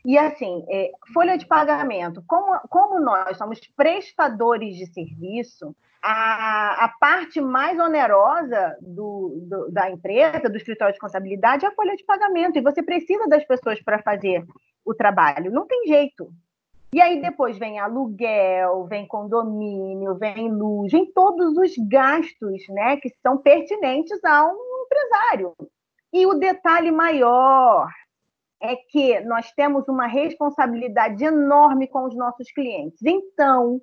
E 0.04 0.18
assim, 0.18 0.66
é, 0.68 0.90
folha 1.14 1.38
de 1.38 1.46
pagamento, 1.46 2.22
como, 2.26 2.60
como 2.68 3.00
nós 3.00 3.38
somos 3.38 3.58
prestadores 3.74 4.76
de 4.76 4.86
serviço, 4.86 5.74
a, 6.02 6.84
a 6.84 6.88
parte 7.00 7.40
mais 7.40 7.78
onerosa 7.78 8.76
do, 8.82 9.38
do, 9.48 9.70
da 9.70 9.88
empresa, 9.88 10.50
do 10.50 10.56
escritório 10.56 10.92
de 10.92 11.00
contabilidade, 11.00 11.64
é 11.64 11.68
a 11.68 11.74
folha 11.74 11.96
de 11.96 12.04
pagamento. 12.04 12.58
E 12.58 12.62
você 12.62 12.82
precisa 12.82 13.28
das 13.28 13.44
pessoas 13.46 13.80
para 13.80 14.02
fazer 14.02 14.44
o 14.84 14.94
trabalho. 14.94 15.50
Não 15.50 15.66
tem 15.66 15.86
jeito. 15.86 16.32
E 16.94 17.00
aí 17.00 17.22
depois 17.22 17.56
vem 17.58 17.78
aluguel, 17.78 18.84
vem 18.84 19.06
condomínio, 19.06 20.14
vem 20.16 20.52
luz, 20.52 20.92
vem 20.92 21.10
todos 21.10 21.56
os 21.56 21.72
gastos 21.88 22.68
né, 22.68 22.98
que 22.98 23.08
são 23.22 23.38
pertinentes 23.38 24.22
a 24.22 24.46
um 24.46 24.84
empresário. 24.84 25.54
E 26.12 26.26
o 26.26 26.34
detalhe 26.34 26.90
maior 26.90 27.88
é 28.60 28.76
que 28.76 29.18
nós 29.20 29.50
temos 29.52 29.88
uma 29.88 30.06
responsabilidade 30.06 31.24
enorme 31.24 31.88
com 31.88 32.04
os 32.04 32.14
nossos 32.14 32.52
clientes. 32.52 33.00
Então, 33.02 33.80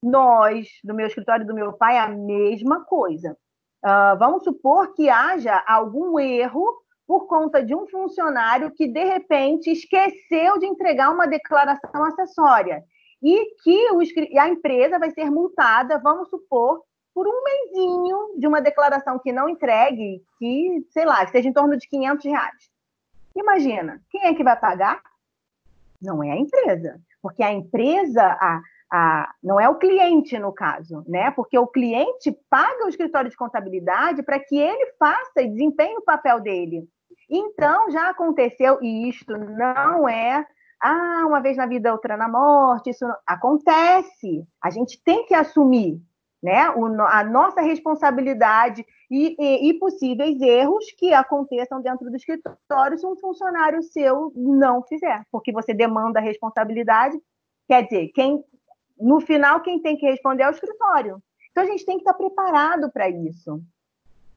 nós, 0.00 0.68
do 0.84 0.94
meu 0.94 1.08
escritório 1.08 1.42
e 1.42 1.46
do 1.46 1.54
meu 1.54 1.72
pai, 1.72 1.98
a 1.98 2.08
mesma 2.08 2.84
coisa. 2.84 3.36
Uh, 3.84 4.16
vamos 4.18 4.44
supor 4.44 4.94
que 4.94 5.08
haja 5.08 5.62
algum 5.66 6.18
erro 6.18 6.64
por 7.06 7.26
conta 7.26 7.62
de 7.62 7.74
um 7.74 7.86
funcionário 7.86 8.70
que, 8.72 8.86
de 8.86 9.04
repente, 9.04 9.70
esqueceu 9.70 10.58
de 10.58 10.66
entregar 10.66 11.10
uma 11.10 11.26
declaração 11.26 12.04
acessória 12.04 12.84
e 13.22 13.54
que 13.62 13.90
o, 13.92 14.00
a 14.40 14.48
empresa 14.48 14.98
vai 14.98 15.10
ser 15.10 15.30
multada, 15.30 15.98
vamos 15.98 16.28
supor, 16.28 16.82
por 17.14 17.26
um 17.26 17.42
mêsinho 17.42 18.38
de 18.38 18.46
uma 18.46 18.60
declaração 18.60 19.18
que 19.18 19.32
não 19.32 19.48
entregue, 19.48 20.22
que, 20.38 20.84
sei 20.90 21.04
lá, 21.06 21.26
seja 21.28 21.48
em 21.48 21.52
torno 21.52 21.76
de 21.76 21.88
500 21.88 22.24
reais. 22.26 22.70
Imagina, 23.34 24.02
quem 24.10 24.24
é 24.24 24.34
que 24.34 24.44
vai 24.44 24.58
pagar? 24.58 25.00
Não 26.00 26.22
é 26.22 26.32
a 26.32 26.36
empresa, 26.36 27.00
porque 27.22 27.42
a 27.42 27.52
empresa, 27.52 28.22
a, 28.22 28.60
a, 28.90 29.34
não 29.42 29.58
é 29.58 29.68
o 29.68 29.76
cliente 29.76 30.38
no 30.38 30.52
caso, 30.52 31.04
né? 31.08 31.30
Porque 31.30 31.58
o 31.58 31.66
cliente 31.66 32.36
paga 32.50 32.84
o 32.84 32.88
escritório 32.88 33.30
de 33.30 33.36
contabilidade 33.36 34.22
para 34.22 34.38
que 34.38 34.58
ele 34.58 34.92
faça 34.98 35.40
e 35.40 35.48
desempenhe 35.48 35.96
o 35.96 36.04
papel 36.04 36.40
dele. 36.40 36.86
Então, 37.28 37.90
já 37.90 38.10
aconteceu, 38.10 38.78
e 38.82 39.08
isto 39.08 39.36
não 39.36 40.08
é 40.08 40.46
ah, 40.80 41.24
uma 41.26 41.40
vez 41.40 41.56
na 41.56 41.66
vida, 41.66 41.92
outra 41.92 42.16
na 42.16 42.28
morte, 42.28 42.90
isso 42.90 43.06
não... 43.06 43.16
acontece. 43.26 44.46
A 44.62 44.70
gente 44.70 45.02
tem 45.02 45.24
que 45.24 45.34
assumir 45.34 46.00
né, 46.42 46.70
o, 46.70 46.86
a 47.02 47.24
nossa 47.24 47.60
responsabilidade 47.60 48.84
e, 49.10 49.34
e, 49.38 49.70
e, 49.70 49.74
possíveis 49.78 50.40
erros 50.40 50.84
que 50.96 51.12
aconteçam 51.12 51.80
dentro 51.80 52.10
do 52.10 52.16
escritório 52.16 52.98
se 52.98 53.06
um 53.06 53.16
funcionário 53.16 53.82
seu 53.82 54.32
não 54.36 54.82
fizer, 54.82 55.24
porque 55.32 55.50
você 55.50 55.72
demanda 55.72 56.20
responsabilidade. 56.20 57.18
Quer 57.66 57.84
dizer, 57.84 58.08
quem 58.08 58.44
no 58.98 59.20
final, 59.20 59.60
quem 59.60 59.80
tem 59.80 59.96
que 59.96 60.06
responder 60.06 60.44
é 60.44 60.48
o 60.48 60.52
escritório. 60.52 61.22
Então, 61.50 61.64
a 61.64 61.66
gente 61.66 61.84
tem 61.84 61.96
que 61.96 62.02
estar 62.02 62.14
preparado 62.14 62.90
para 62.90 63.08
isso, 63.08 63.60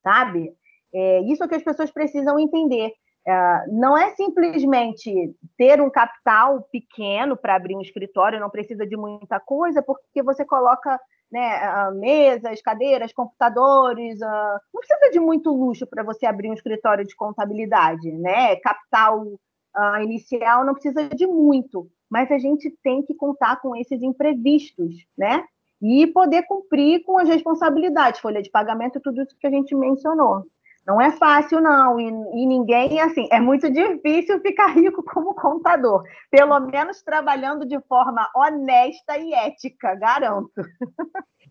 sabe? 0.03 0.53
É, 0.93 1.21
isso 1.21 1.43
é 1.43 1.47
que 1.47 1.55
as 1.55 1.63
pessoas 1.63 1.91
precisam 1.91 2.39
entender. 2.39 2.91
É, 3.27 3.65
não 3.67 3.97
é 3.97 4.11
simplesmente 4.11 5.35
ter 5.57 5.81
um 5.81 5.89
capital 5.89 6.61
pequeno 6.71 7.37
para 7.37 7.55
abrir 7.55 7.75
um 7.75 7.81
escritório, 7.81 8.39
não 8.39 8.49
precisa 8.49 8.85
de 8.87 8.97
muita 8.97 9.39
coisa, 9.39 9.81
porque 9.81 10.23
você 10.23 10.45
coloca 10.45 10.99
né, 11.31 11.91
mesas, 11.91 12.59
cadeiras, 12.61 13.13
computadores, 13.13 14.19
uh, 14.19 14.59
não 14.73 14.81
precisa 14.81 15.11
de 15.11 15.19
muito 15.19 15.51
luxo 15.51 15.85
para 15.85 16.01
você 16.01 16.25
abrir 16.25 16.49
um 16.49 16.55
escritório 16.55 17.05
de 17.05 17.15
contabilidade, 17.15 18.11
né? 18.13 18.55
Capital 18.55 19.21
uh, 19.21 20.01
inicial 20.01 20.65
não 20.65 20.73
precisa 20.73 21.07
de 21.07 21.27
muito 21.27 21.87
mas 22.09 22.31
a 22.31 22.39
gente 22.39 22.75
tem 22.83 23.03
que 23.03 23.13
contar 23.13 23.61
com 23.61 23.75
esses 23.75 24.01
imprevistos, 24.01 25.05
né? 25.17 25.45
E 25.81 26.07
poder 26.07 26.43
cumprir 26.43 27.03
com 27.03 27.17
as 27.19 27.29
responsabilidades, 27.29 28.19
folha 28.19 28.41
de 28.41 28.49
pagamento, 28.49 28.99
tudo 28.99 29.21
isso 29.21 29.37
que 29.39 29.47
a 29.47 29.51
gente 29.51 29.73
mencionou. 29.75 30.43
Não 30.85 30.99
é 30.99 31.11
fácil, 31.11 31.61
não, 31.61 31.99
e, 31.99 32.07
e 32.07 32.45
ninguém, 32.45 32.99
assim, 32.99 33.27
é 33.31 33.39
muito 33.39 33.69
difícil 33.69 34.39
ficar 34.41 34.67
rico 34.67 35.03
como 35.03 35.35
contador, 35.35 36.03
pelo 36.31 36.59
menos 36.59 37.01
trabalhando 37.03 37.65
de 37.65 37.79
forma 37.81 38.27
honesta 38.35 39.17
e 39.17 39.33
ética, 39.33 39.93
garanto. 39.95 40.61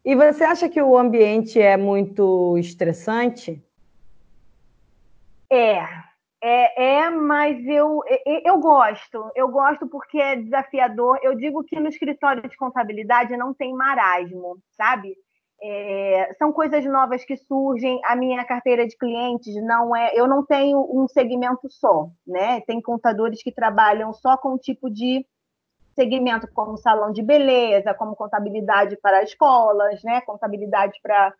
E 0.04 0.14
você 0.16 0.44
acha 0.44 0.68
que 0.68 0.80
o 0.80 0.96
ambiente 0.96 1.60
é 1.60 1.76
muito 1.76 2.56
estressante? 2.58 3.62
É, 5.50 5.78
é, 6.40 7.00
é, 7.00 7.10
mas 7.10 7.66
eu, 7.66 8.00
eu 8.44 8.58
gosto, 8.58 9.30
eu 9.34 9.48
gosto 9.48 9.88
porque 9.88 10.18
é 10.18 10.36
desafiador. 10.36 11.18
Eu 11.22 11.34
digo 11.34 11.64
que 11.64 11.80
no 11.80 11.88
escritório 11.88 12.48
de 12.48 12.56
contabilidade 12.56 13.36
não 13.36 13.52
tem 13.52 13.74
marasmo, 13.74 14.58
sabe? 14.76 15.16
É, 15.60 16.34
são 16.38 16.52
coisas 16.52 16.84
novas 16.84 17.24
que 17.24 17.36
surgem. 17.36 18.00
A 18.04 18.14
minha 18.14 18.44
carteira 18.44 18.86
de 18.86 18.96
clientes 18.96 19.54
não 19.64 19.94
é. 19.94 20.12
Eu 20.14 20.26
não 20.28 20.44
tenho 20.44 20.86
um 20.90 21.08
segmento 21.08 21.68
só, 21.70 22.08
né? 22.26 22.60
Tem 22.62 22.80
contadores 22.80 23.42
que 23.42 23.52
trabalham 23.52 24.12
só 24.12 24.36
com 24.36 24.54
um 24.54 24.58
tipo 24.58 24.88
de 24.88 25.26
segmento, 25.94 26.46
como 26.54 26.76
salão 26.76 27.12
de 27.12 27.22
beleza, 27.22 27.92
como 27.92 28.14
contabilidade 28.14 28.96
para 29.02 29.24
escolas, 29.24 30.02
né? 30.04 30.20
Contabilidade 30.20 30.96
para, 31.02 31.34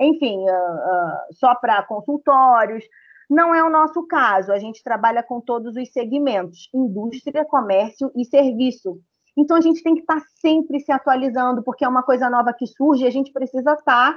enfim, 0.00 0.38
uh, 0.48 0.50
uh, 0.50 1.34
só 1.34 1.54
para 1.54 1.82
consultórios. 1.82 2.84
Não 3.28 3.54
é 3.54 3.62
o 3.62 3.68
nosso 3.68 4.06
caso, 4.06 4.50
a 4.50 4.58
gente 4.58 4.82
trabalha 4.82 5.22
com 5.22 5.40
todos 5.40 5.76
os 5.76 5.92
segmentos: 5.92 6.70
indústria, 6.72 7.44
comércio 7.44 8.10
e 8.16 8.24
serviço. 8.24 8.98
Então 9.38 9.56
a 9.56 9.60
gente 9.60 9.84
tem 9.84 9.94
que 9.94 10.00
estar 10.00 10.20
sempre 10.40 10.80
se 10.80 10.90
atualizando, 10.90 11.62
porque 11.62 11.84
é 11.84 11.88
uma 11.88 12.02
coisa 12.02 12.28
nova 12.28 12.52
que 12.52 12.66
surge, 12.66 13.06
a 13.06 13.10
gente 13.10 13.32
precisa 13.32 13.74
estar 13.74 14.16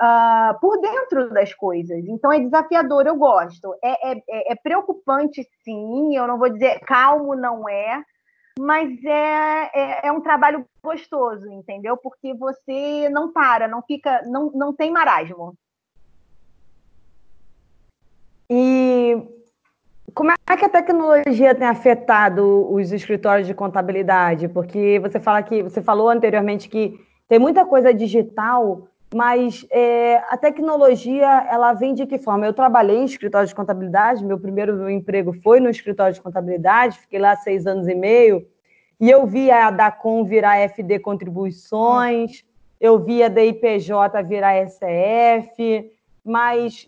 uh, 0.00 0.58
por 0.60 0.80
dentro 0.80 1.28
das 1.28 1.52
coisas. 1.52 2.02
Então 2.08 2.32
é 2.32 2.40
desafiador, 2.40 3.06
eu 3.06 3.14
gosto. 3.14 3.74
É, 3.84 4.12
é, 4.12 4.52
é 4.52 4.54
preocupante, 4.56 5.46
sim, 5.62 6.16
eu 6.16 6.26
não 6.26 6.38
vou 6.38 6.48
dizer 6.48 6.80
calmo, 6.86 7.36
não 7.36 7.68
é, 7.68 8.02
mas 8.58 8.88
é, 9.04 9.70
é, 9.74 10.06
é, 10.06 10.12
um 10.12 10.22
trabalho 10.22 10.64
gostoso, 10.82 11.46
entendeu? 11.50 11.94
Porque 11.98 12.32
você 12.32 13.10
não 13.10 13.30
para, 13.30 13.68
não 13.68 13.82
fica, 13.82 14.22
não, 14.22 14.50
não 14.52 14.72
tem 14.72 14.90
marasmo. 14.90 15.54
E 18.48 19.16
como 20.14 20.30
é 20.30 20.56
que 20.56 20.64
a 20.64 20.68
tecnologia 20.68 21.54
tem 21.54 21.66
afetado 21.66 22.72
os 22.72 22.92
escritórios 22.92 23.46
de 23.46 23.54
contabilidade? 23.54 24.48
Porque 24.48 24.98
você 25.00 25.18
fala 25.18 25.42
que 25.42 25.62
você 25.62 25.80
falou 25.82 26.08
anteriormente 26.08 26.68
que 26.68 26.98
tem 27.28 27.38
muita 27.38 27.64
coisa 27.64 27.92
digital, 27.92 28.88
mas 29.14 29.66
é, 29.70 30.16
a 30.28 30.36
tecnologia 30.36 31.46
ela 31.50 31.72
vem 31.72 31.94
de 31.94 32.06
que 32.06 32.18
forma? 32.18 32.46
Eu 32.46 32.52
trabalhei 32.52 32.98
em 32.98 33.04
escritório 33.04 33.48
de 33.48 33.54
contabilidade, 33.54 34.24
meu 34.24 34.38
primeiro 34.38 34.88
emprego 34.88 35.32
foi 35.42 35.60
no 35.60 35.70
escritório 35.70 36.14
de 36.14 36.20
contabilidade, 36.20 36.98
fiquei 36.98 37.18
lá 37.18 37.36
seis 37.36 37.66
anos 37.66 37.88
e 37.88 37.94
meio, 37.94 38.46
e 39.00 39.10
eu 39.10 39.26
vi 39.26 39.50
a 39.50 39.70
Dacom 39.70 40.24
virar 40.24 40.68
FD 40.68 40.98
Contribuições, 41.00 42.44
eu 42.80 42.98
vi 42.98 43.22
a 43.22 43.28
DIPJ 43.28 44.22
virar 44.26 44.66
SF, 44.66 45.90
mas 46.24 46.86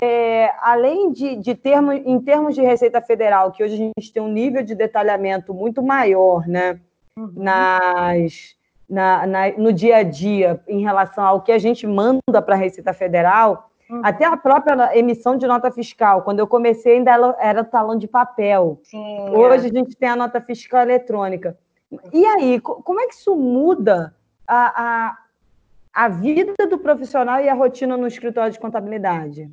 é, 0.00 0.52
além 0.60 1.12
de, 1.12 1.36
de 1.36 1.54
termos, 1.54 1.94
em 2.04 2.18
termos 2.20 2.54
de 2.54 2.62
Receita 2.62 3.00
Federal, 3.00 3.52
que 3.52 3.62
hoje 3.62 3.74
a 3.74 3.76
gente 3.76 4.12
tem 4.12 4.22
um 4.22 4.32
nível 4.32 4.62
de 4.62 4.74
detalhamento 4.74 5.52
muito 5.52 5.82
maior, 5.82 6.46
né, 6.48 6.80
uhum. 7.16 7.32
nas, 7.36 8.56
na, 8.88 9.26
na, 9.26 9.52
no 9.58 9.72
dia 9.72 9.98
a 9.98 10.02
dia, 10.02 10.60
em 10.66 10.82
relação 10.82 11.24
ao 11.24 11.42
que 11.42 11.52
a 11.52 11.58
gente 11.58 11.86
manda 11.86 12.40
para 12.44 12.54
a 12.54 12.58
Receita 12.58 12.92
Federal, 12.92 13.70
uhum. 13.88 14.00
até 14.02 14.24
a 14.24 14.36
própria 14.36 14.96
emissão 14.96 15.36
de 15.36 15.46
nota 15.46 15.70
fiscal. 15.70 16.22
Quando 16.22 16.38
eu 16.38 16.46
comecei, 16.46 16.94
ainda 16.94 17.12
era, 17.12 17.36
era 17.38 17.64
talão 17.64 17.96
de 17.96 18.08
papel. 18.08 18.80
Sim, 18.84 19.30
hoje 19.30 19.66
é. 19.66 19.70
a 19.70 19.72
gente 19.72 19.94
tem 19.96 20.08
a 20.08 20.16
nota 20.16 20.40
fiscal 20.40 20.80
eletrônica. 20.80 21.58
E 22.12 22.24
aí, 22.24 22.60
como 22.60 23.00
é 23.00 23.06
que 23.08 23.14
isso 23.14 23.34
muda 23.34 24.14
a, 24.46 24.82
a, 24.82 25.18
a 25.92 26.08
vida 26.08 26.54
do 26.68 26.78
profissional 26.78 27.40
e 27.40 27.48
a 27.48 27.54
rotina 27.54 27.96
no 27.96 28.06
escritório 28.06 28.52
de 28.52 28.60
contabilidade? 28.60 29.50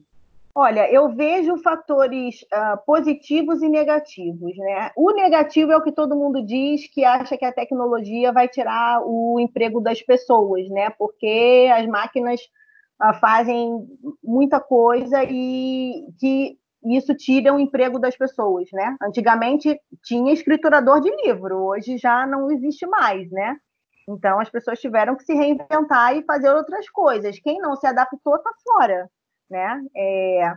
Olha, 0.59 0.91
eu 0.91 1.13
vejo 1.13 1.55
fatores 1.57 2.41
uh, 2.51 2.83
positivos 2.83 3.61
e 3.61 3.69
negativos, 3.69 4.57
né? 4.57 4.89
O 4.97 5.11
negativo 5.11 5.71
é 5.71 5.77
o 5.77 5.83
que 5.83 5.91
todo 5.91 6.15
mundo 6.15 6.43
diz, 6.43 6.91
que 6.91 7.05
acha 7.05 7.37
que 7.37 7.45
a 7.45 7.53
tecnologia 7.53 8.31
vai 8.31 8.47
tirar 8.47 9.03
o 9.05 9.39
emprego 9.39 9.79
das 9.79 10.01
pessoas, 10.01 10.67
né? 10.69 10.89
Porque 10.97 11.69
as 11.71 11.85
máquinas 11.85 12.41
uh, 12.99 13.13
fazem 13.19 13.87
muita 14.23 14.59
coisa 14.59 15.23
e 15.29 16.03
que 16.19 16.57
isso 16.85 17.13
tira 17.13 17.53
o 17.53 17.59
emprego 17.59 17.99
das 17.99 18.17
pessoas, 18.17 18.67
né? 18.73 18.97
Antigamente 18.99 19.79
tinha 20.03 20.33
escriturador 20.33 21.01
de 21.01 21.11
livro, 21.23 21.65
hoje 21.65 21.99
já 21.99 22.25
não 22.25 22.49
existe 22.49 22.87
mais, 22.87 23.29
né? 23.29 23.57
Então 24.09 24.39
as 24.39 24.49
pessoas 24.49 24.81
tiveram 24.81 25.15
que 25.15 25.23
se 25.23 25.35
reinventar 25.35 26.17
e 26.17 26.23
fazer 26.23 26.49
outras 26.49 26.89
coisas. 26.89 27.39
Quem 27.41 27.59
não 27.59 27.75
se 27.75 27.85
adaptou 27.85 28.37
está 28.37 28.49
fora 28.63 29.07
né? 29.49 29.81
É, 29.95 30.53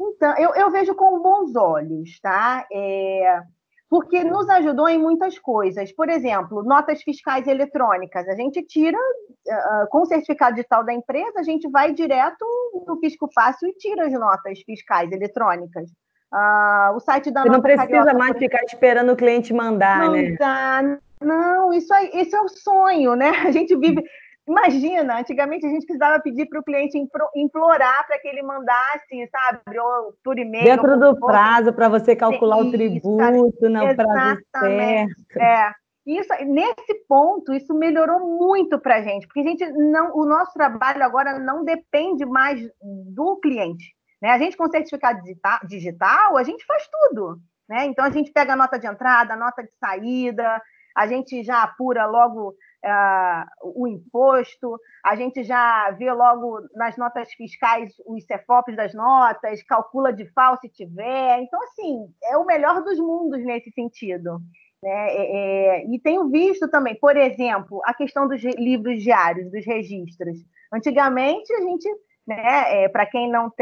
então, 0.00 0.36
eu, 0.36 0.54
eu, 0.54 0.70
vejo 0.70 0.94
com 0.94 1.20
bons 1.20 1.54
olhos, 1.54 2.18
tá? 2.20 2.66
É, 2.72 3.40
porque 3.88 4.24
nos 4.24 4.48
ajudou 4.48 4.88
em 4.88 4.98
muitas 4.98 5.38
coisas. 5.38 5.92
Por 5.92 6.08
exemplo, 6.08 6.62
notas 6.62 7.02
fiscais 7.02 7.46
eletrônicas. 7.46 8.26
A 8.26 8.34
gente 8.34 8.62
tira, 8.62 8.96
uh, 8.96 9.86
com 9.90 10.00
o 10.00 10.06
certificado 10.06 10.54
digital 10.54 10.82
da 10.82 10.94
empresa, 10.94 11.40
a 11.40 11.42
gente 11.42 11.68
vai 11.70 11.92
direto 11.92 12.46
no 12.86 12.98
Fisco 13.00 13.28
Fácil 13.34 13.68
e 13.68 13.74
tira 13.74 14.06
as 14.06 14.12
notas 14.14 14.60
fiscais 14.62 15.12
eletrônicas. 15.12 15.90
Uh, 16.32 16.96
o 16.96 17.00
site 17.00 17.30
da 17.30 17.42
Você 17.42 17.50
não 17.50 17.60
precisa 17.60 17.86
Carioca, 17.86 18.14
mais 18.14 18.38
ficar 18.38 18.62
esperando 18.64 19.12
o 19.12 19.16
cliente 19.16 19.52
mandar, 19.52 20.06
não 20.06 20.12
né? 20.12 20.98
Não, 21.20 21.72
isso, 21.72 21.92
aí, 21.92 22.10
isso 22.14 22.34
é 22.34 22.40
o 22.40 22.48
sonho, 22.48 23.14
né? 23.14 23.28
A 23.44 23.50
gente 23.50 23.76
vive. 23.76 24.02
Imagina, 24.46 25.20
antigamente 25.20 25.64
a 25.64 25.68
gente 25.68 25.86
precisava 25.86 26.20
pedir 26.20 26.46
para 26.46 26.58
o 26.58 26.64
cliente 26.64 26.98
implorar 27.36 28.06
para 28.06 28.18
que 28.18 28.26
ele 28.26 28.42
mandasse, 28.42 29.30
sabe, 29.30 29.78
ou 29.78 30.14
por 30.24 30.38
e-mail. 30.38 30.64
Dentro 30.64 30.98
do 30.98 31.18
prazo, 31.20 31.72
para 31.72 31.88
você 31.88 32.16
calcular 32.16 32.58
isso, 32.58 32.68
o 32.68 32.72
tributo, 32.72 33.68
no 33.68 33.94
prazo 33.94 34.40
certo. 34.52 35.38
É. 35.38 35.72
Isso, 36.04 36.28
nesse 36.44 36.94
ponto, 37.08 37.52
isso 37.52 37.72
melhorou 37.72 38.18
muito 38.18 38.80
para 38.80 38.96
a 38.96 39.02
gente, 39.02 39.26
porque 39.28 39.40
a 39.40 39.44
gente 39.44 39.64
não, 39.70 40.16
o 40.16 40.26
nosso 40.26 40.52
trabalho 40.52 41.04
agora 41.04 41.38
não 41.38 41.64
depende 41.64 42.24
mais 42.24 42.60
do 42.82 43.36
cliente. 43.36 43.94
Né? 44.20 44.30
A 44.30 44.38
gente, 44.38 44.56
com 44.56 44.68
certificado 44.68 45.20
digital, 45.68 46.36
a 46.36 46.42
gente 46.42 46.64
faz 46.66 46.88
tudo. 46.88 47.38
Né? 47.68 47.86
Então, 47.86 48.04
a 48.04 48.10
gente 48.10 48.32
pega 48.32 48.54
a 48.54 48.56
nota 48.56 48.80
de 48.80 48.86
entrada, 48.88 49.34
a 49.34 49.36
nota 49.36 49.62
de 49.62 49.70
saída, 49.78 50.60
a 50.96 51.06
gente 51.06 51.42
já 51.44 51.62
apura 51.62 52.04
logo 52.06 52.54
uh, 52.84 53.46
o 53.62 53.86
imposto, 53.86 54.78
a 55.04 55.16
gente 55.16 55.42
já 55.42 55.90
vê 55.92 56.12
logo 56.12 56.60
nas 56.74 56.96
notas 56.96 57.32
fiscais 57.34 57.92
os 58.06 58.24
CEFOPs 58.24 58.76
das 58.76 58.94
notas, 58.94 59.62
calcula 59.62 60.12
de 60.12 60.26
FAO 60.32 60.58
se 60.60 60.68
tiver. 60.68 61.40
Então, 61.40 61.62
assim, 61.62 62.08
é 62.24 62.36
o 62.36 62.44
melhor 62.44 62.82
dos 62.82 62.98
mundos 62.98 63.44
nesse 63.44 63.70
sentido. 63.72 64.38
Né? 64.82 64.90
É, 64.90 65.36
é, 65.80 65.86
e 65.86 65.98
tenho 66.00 66.28
visto 66.28 66.68
também, 66.68 66.94
por 66.94 67.16
exemplo, 67.16 67.80
a 67.84 67.94
questão 67.94 68.28
dos 68.28 68.42
livros 68.42 69.02
diários, 69.02 69.50
dos 69.50 69.64
registros. 69.64 70.38
Antigamente, 70.72 71.52
a 71.52 71.60
gente, 71.60 71.88
né, 72.26 72.84
é, 72.84 72.88
para 72.88 73.06
quem, 73.06 73.30
não 73.30 73.52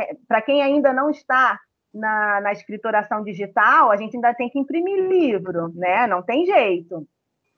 quem 0.47 0.63
ainda 0.63 0.93
não 0.93 1.11
está 1.11 1.59
na, 1.93 2.41
na 2.41 2.53
escrituração 2.53 3.23
digital, 3.23 3.91
a 3.91 3.97
gente 3.97 4.15
ainda 4.17 4.33
tem 4.33 4.49
que 4.49 4.59
imprimir 4.59 5.09
livro, 5.09 5.73
né? 5.75 6.07
Não 6.07 6.23
tem 6.23 6.47
jeito. 6.47 7.07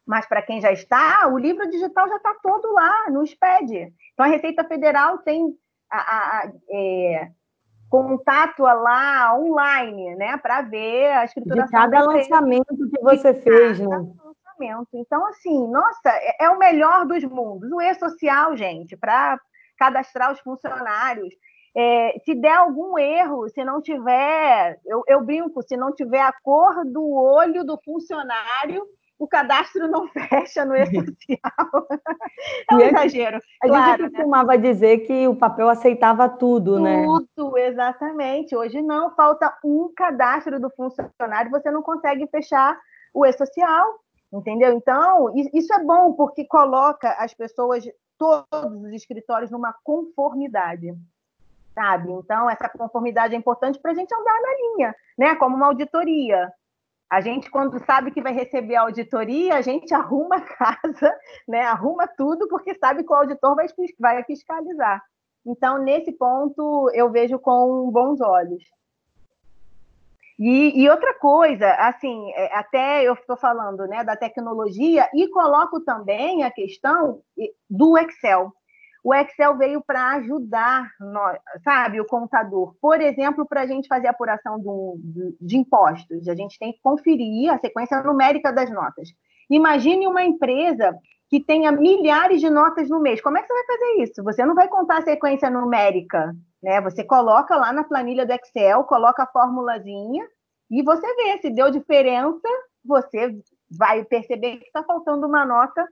Mas 0.06 0.26
para 0.26 0.42
quem 0.42 0.60
já 0.60 0.72
está, 0.72 1.28
o 1.28 1.38
livro 1.38 1.68
digital 1.70 2.08
já 2.08 2.16
está 2.16 2.34
todo 2.42 2.72
lá 2.72 3.10
no 3.10 3.24
SPED. 3.26 3.92
Então 4.12 4.26
a 4.26 4.28
Receita 4.28 4.64
Federal 4.64 5.18
tem 5.18 5.54
a, 5.90 5.98
a, 5.98 6.38
a, 6.38 6.52
é, 6.70 7.30
contato 7.88 8.62
lá 8.62 9.36
online, 9.38 10.16
né, 10.16 10.36
para 10.38 10.62
ver 10.62 11.12
a 11.12 11.24
escrituração. 11.24 11.66
De 11.66 11.70
cada 11.70 12.04
lançamento 12.04 12.66
que 12.66 13.00
você 13.02 13.34
fez, 13.34 13.78
né? 13.78 13.96
Lançamento. 14.24 14.88
Então, 14.94 15.26
assim, 15.26 15.68
nossa, 15.68 16.08
é, 16.08 16.44
é 16.46 16.50
o 16.50 16.58
melhor 16.58 17.06
dos 17.06 17.22
mundos. 17.24 17.70
O 17.70 17.80
e-social, 17.80 18.56
gente, 18.56 18.96
para 18.96 19.38
cadastrar 19.78 20.32
os 20.32 20.40
funcionários. 20.40 21.34
É, 21.74 22.18
se 22.24 22.34
der 22.34 22.56
algum 22.56 22.98
erro, 22.98 23.48
se 23.48 23.64
não 23.64 23.80
tiver, 23.80 24.78
eu, 24.84 25.02
eu 25.06 25.24
brinco, 25.24 25.62
se 25.62 25.76
não 25.76 25.92
tiver 25.92 26.20
a 26.20 26.32
cor 26.42 26.84
do 26.84 27.12
olho 27.12 27.64
do 27.64 27.78
funcionário, 27.82 28.84
o 29.22 29.28
cadastro 29.28 29.86
não 29.86 30.08
fecha 30.10 30.64
no 30.64 30.74
essencial. 30.74 31.86
é 32.68 32.74
um 32.74 32.80
é 32.80 32.88
exagero. 32.88 33.38
A 33.62 33.68
claro, 33.68 33.90
gente 33.90 34.02
né? 34.02 34.08
costumava 34.10 34.52
né? 34.52 34.58
dizer 34.58 34.98
que 35.06 35.28
o 35.28 35.36
papel 35.36 35.68
aceitava 35.68 36.28
tudo, 36.28 36.74
tudo 36.74 36.80
né? 36.80 37.04
Tudo, 37.36 37.56
exatamente. 37.56 38.56
Hoje 38.56 38.82
não, 38.82 39.14
falta 39.14 39.56
um 39.64 39.92
cadastro 39.96 40.58
do 40.58 40.68
funcionário, 40.70 41.52
você 41.52 41.70
não 41.70 41.82
consegue 41.82 42.26
fechar 42.26 42.76
o 43.14 43.24
e-social, 43.24 44.00
entendeu? 44.32 44.72
Então, 44.72 45.32
isso 45.54 45.72
é 45.72 45.84
bom, 45.84 46.14
porque 46.14 46.44
coloca 46.44 47.10
as 47.12 47.32
pessoas, 47.32 47.84
todos 48.18 48.82
os 48.82 48.92
escritórios, 48.92 49.52
numa 49.52 49.72
conformidade. 49.84 50.92
Sabe? 51.74 52.10
Então, 52.10 52.50
essa 52.50 52.68
conformidade 52.68 53.34
é 53.34 53.38
importante 53.38 53.78
para 53.78 53.92
a 53.92 53.94
gente 53.94 54.12
andar 54.12 54.40
na 54.42 54.54
linha, 54.56 54.96
né? 55.16 55.36
Como 55.36 55.54
uma 55.54 55.66
auditoria. 55.68 56.52
A 57.12 57.20
gente, 57.20 57.50
quando 57.50 57.78
sabe 57.84 58.10
que 58.10 58.22
vai 58.22 58.32
receber 58.32 58.74
a 58.74 58.84
auditoria, 58.84 59.56
a 59.56 59.60
gente 59.60 59.92
arruma 59.92 60.36
a 60.36 60.40
casa, 60.40 61.14
né? 61.46 61.60
arruma 61.60 62.08
tudo, 62.08 62.48
porque 62.48 62.74
sabe 62.76 63.04
que 63.04 63.12
o 63.12 63.14
auditor 63.14 63.54
vai, 63.54 63.66
vai 64.00 64.24
fiscalizar. 64.24 64.98
Então, 65.44 65.76
nesse 65.76 66.10
ponto, 66.12 66.90
eu 66.94 67.10
vejo 67.10 67.38
com 67.38 67.90
bons 67.90 68.18
olhos. 68.22 68.64
E, 70.38 70.82
e 70.82 70.88
outra 70.88 71.12
coisa, 71.18 71.70
assim, 71.74 72.32
é, 72.32 72.56
até 72.56 73.06
eu 73.06 73.12
estou 73.12 73.36
falando 73.36 73.86
né, 73.86 74.02
da 74.02 74.16
tecnologia 74.16 75.06
e 75.12 75.28
coloco 75.28 75.80
também 75.80 76.44
a 76.44 76.50
questão 76.50 77.20
do 77.68 77.98
Excel 77.98 78.54
o 79.04 79.12
Excel 79.12 79.56
veio 79.58 79.82
para 79.82 80.12
ajudar, 80.16 80.88
nós, 81.00 81.38
sabe, 81.64 82.00
o 82.00 82.06
contador. 82.06 82.74
Por 82.80 83.00
exemplo, 83.00 83.44
para 83.46 83.62
a 83.62 83.66
gente 83.66 83.88
fazer 83.88 84.06
a 84.06 84.10
apuração 84.10 84.60
do, 84.60 84.96
de, 84.98 85.36
de 85.40 85.56
impostos, 85.56 86.28
a 86.28 86.34
gente 86.34 86.58
tem 86.58 86.72
que 86.72 86.80
conferir 86.80 87.52
a 87.52 87.58
sequência 87.58 88.00
numérica 88.02 88.52
das 88.52 88.70
notas. 88.70 89.08
Imagine 89.50 90.06
uma 90.06 90.22
empresa 90.22 90.96
que 91.28 91.40
tenha 91.40 91.72
milhares 91.72 92.40
de 92.40 92.48
notas 92.48 92.88
no 92.88 93.00
mês. 93.00 93.20
Como 93.20 93.38
é 93.38 93.42
que 93.42 93.48
você 93.48 93.54
vai 93.54 93.64
fazer 93.66 94.02
isso? 94.02 94.22
Você 94.22 94.44
não 94.44 94.54
vai 94.54 94.68
contar 94.68 94.98
a 94.98 95.02
sequência 95.02 95.50
numérica, 95.50 96.32
né? 96.62 96.80
Você 96.82 97.02
coloca 97.02 97.56
lá 97.56 97.72
na 97.72 97.82
planilha 97.82 98.24
do 98.24 98.32
Excel, 98.32 98.84
coloca 98.84 99.22
a 99.24 99.26
formulazinha 99.26 100.28
e 100.70 100.82
você 100.82 101.06
vê 101.14 101.38
se 101.38 101.50
deu 101.50 101.70
diferença, 101.70 102.48
você 102.84 103.34
vai 103.70 104.04
perceber 104.04 104.58
que 104.58 104.66
está 104.66 104.84
faltando 104.84 105.26
uma 105.26 105.44
nota 105.44 105.88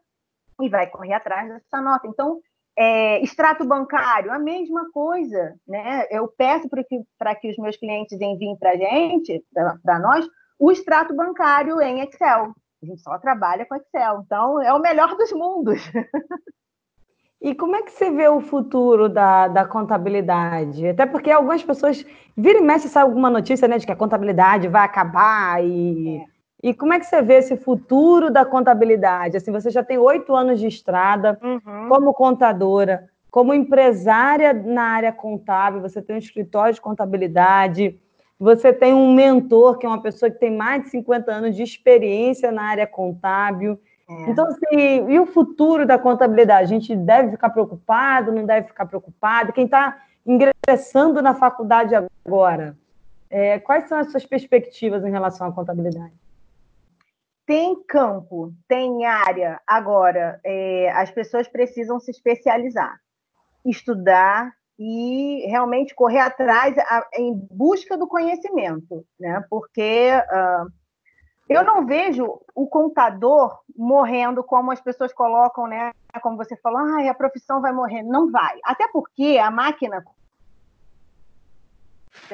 e 0.60 0.68
vai 0.68 0.86
correr 0.88 1.14
atrás 1.14 1.48
dessa 1.48 1.80
nota. 1.80 2.06
Então, 2.06 2.38
é, 2.80 3.22
extrato 3.22 3.62
bancário, 3.62 4.32
a 4.32 4.38
mesma 4.38 4.90
coisa. 4.90 5.54
Né? 5.68 6.06
Eu 6.10 6.26
peço 6.28 6.66
para 6.66 6.82
que, 6.82 6.98
que 7.42 7.50
os 7.50 7.58
meus 7.58 7.76
clientes 7.76 8.18
enviem 8.18 8.56
para 8.56 8.70
a 8.70 8.76
gente, 8.76 9.44
para 9.52 9.98
nós, 9.98 10.26
o 10.58 10.72
extrato 10.72 11.14
bancário 11.14 11.78
em 11.82 12.00
Excel. 12.00 12.54
A 12.82 12.86
gente 12.86 13.02
só 13.02 13.18
trabalha 13.18 13.66
com 13.66 13.76
Excel. 13.76 14.22
Então, 14.24 14.62
é 14.62 14.72
o 14.72 14.80
melhor 14.80 15.14
dos 15.14 15.30
mundos. 15.30 15.80
E 17.42 17.54
como 17.54 17.74
é 17.74 17.82
que 17.82 17.90
você 17.90 18.10
vê 18.10 18.28
o 18.28 18.42
futuro 18.42 19.08
da, 19.08 19.48
da 19.48 19.64
contabilidade? 19.64 20.86
Até 20.86 21.06
porque 21.06 21.30
algumas 21.30 21.62
pessoas 21.62 22.04
viram 22.36 22.60
e 22.60 22.62
mexe 22.62 22.86
sai 22.86 23.02
alguma 23.02 23.30
notícia 23.30 23.66
né, 23.66 23.78
de 23.78 23.86
que 23.86 23.92
a 23.92 23.96
contabilidade 23.96 24.68
vai 24.68 24.84
acabar 24.84 25.64
e. 25.64 26.18
É 26.18 26.29
e 26.62 26.74
como 26.74 26.92
é 26.92 27.00
que 27.00 27.06
você 27.06 27.22
vê 27.22 27.34
esse 27.34 27.56
futuro 27.56 28.30
da 28.30 28.44
contabilidade? 28.44 29.36
Assim, 29.36 29.50
você 29.50 29.70
já 29.70 29.82
tem 29.82 29.96
oito 29.96 30.34
anos 30.34 30.60
de 30.60 30.66
estrada 30.66 31.38
uhum. 31.42 31.88
como 31.88 32.12
contadora, 32.12 33.08
como 33.30 33.54
empresária 33.54 34.52
na 34.52 34.82
área 34.82 35.12
contábil, 35.12 35.80
você 35.80 36.02
tem 36.02 36.16
um 36.16 36.18
escritório 36.18 36.74
de 36.74 36.80
contabilidade, 36.80 37.98
você 38.38 38.72
tem 38.72 38.92
um 38.92 39.14
mentor, 39.14 39.78
que 39.78 39.86
é 39.86 39.88
uma 39.88 40.02
pessoa 40.02 40.30
que 40.30 40.38
tem 40.38 40.54
mais 40.54 40.84
de 40.84 40.90
50 40.90 41.32
anos 41.32 41.56
de 41.56 41.62
experiência 41.62 42.50
na 42.50 42.62
área 42.64 42.86
contábil. 42.86 43.78
É. 44.08 44.30
Então, 44.30 44.46
assim, 44.46 45.08
e 45.08 45.18
o 45.20 45.26
futuro 45.26 45.86
da 45.86 45.98
contabilidade? 45.98 46.64
A 46.64 46.78
gente 46.78 46.96
deve 46.96 47.30
ficar 47.30 47.50
preocupado, 47.50 48.32
não 48.32 48.44
deve 48.44 48.66
ficar 48.66 48.86
preocupado? 48.86 49.52
Quem 49.52 49.64
está 49.64 49.98
ingressando 50.26 51.22
na 51.22 51.34
faculdade 51.34 51.94
agora, 51.94 52.76
é, 53.30 53.58
quais 53.58 53.88
são 53.88 53.98
as 53.98 54.10
suas 54.10 54.26
perspectivas 54.26 55.04
em 55.04 55.10
relação 55.10 55.46
à 55.46 55.52
contabilidade? 55.52 56.12
Tem 57.50 57.82
campo, 57.82 58.54
tem 58.68 59.04
área. 59.04 59.60
Agora, 59.66 60.40
é, 60.44 60.88
as 60.92 61.10
pessoas 61.10 61.48
precisam 61.48 61.98
se 61.98 62.12
especializar, 62.12 62.96
estudar 63.66 64.52
e 64.78 65.44
realmente 65.48 65.92
correr 65.92 66.20
atrás 66.20 66.78
a, 66.78 67.08
em 67.16 67.34
busca 67.50 67.98
do 67.98 68.06
conhecimento, 68.06 69.04
né? 69.18 69.44
Porque 69.50 70.10
uh, 70.12 70.70
eu 71.48 71.64
não 71.64 71.84
vejo 71.84 72.40
o 72.54 72.68
contador 72.68 73.58
morrendo 73.76 74.44
como 74.44 74.70
as 74.70 74.80
pessoas 74.80 75.12
colocam, 75.12 75.66
né? 75.66 75.90
Como 76.22 76.36
você 76.36 76.56
falou, 76.58 76.78
ah, 76.78 77.10
a 77.10 77.14
profissão 77.14 77.60
vai 77.60 77.72
morrer. 77.72 78.04
Não 78.04 78.30
vai. 78.30 78.60
Até 78.62 78.86
porque 78.86 79.38
a 79.42 79.50
máquina 79.50 80.04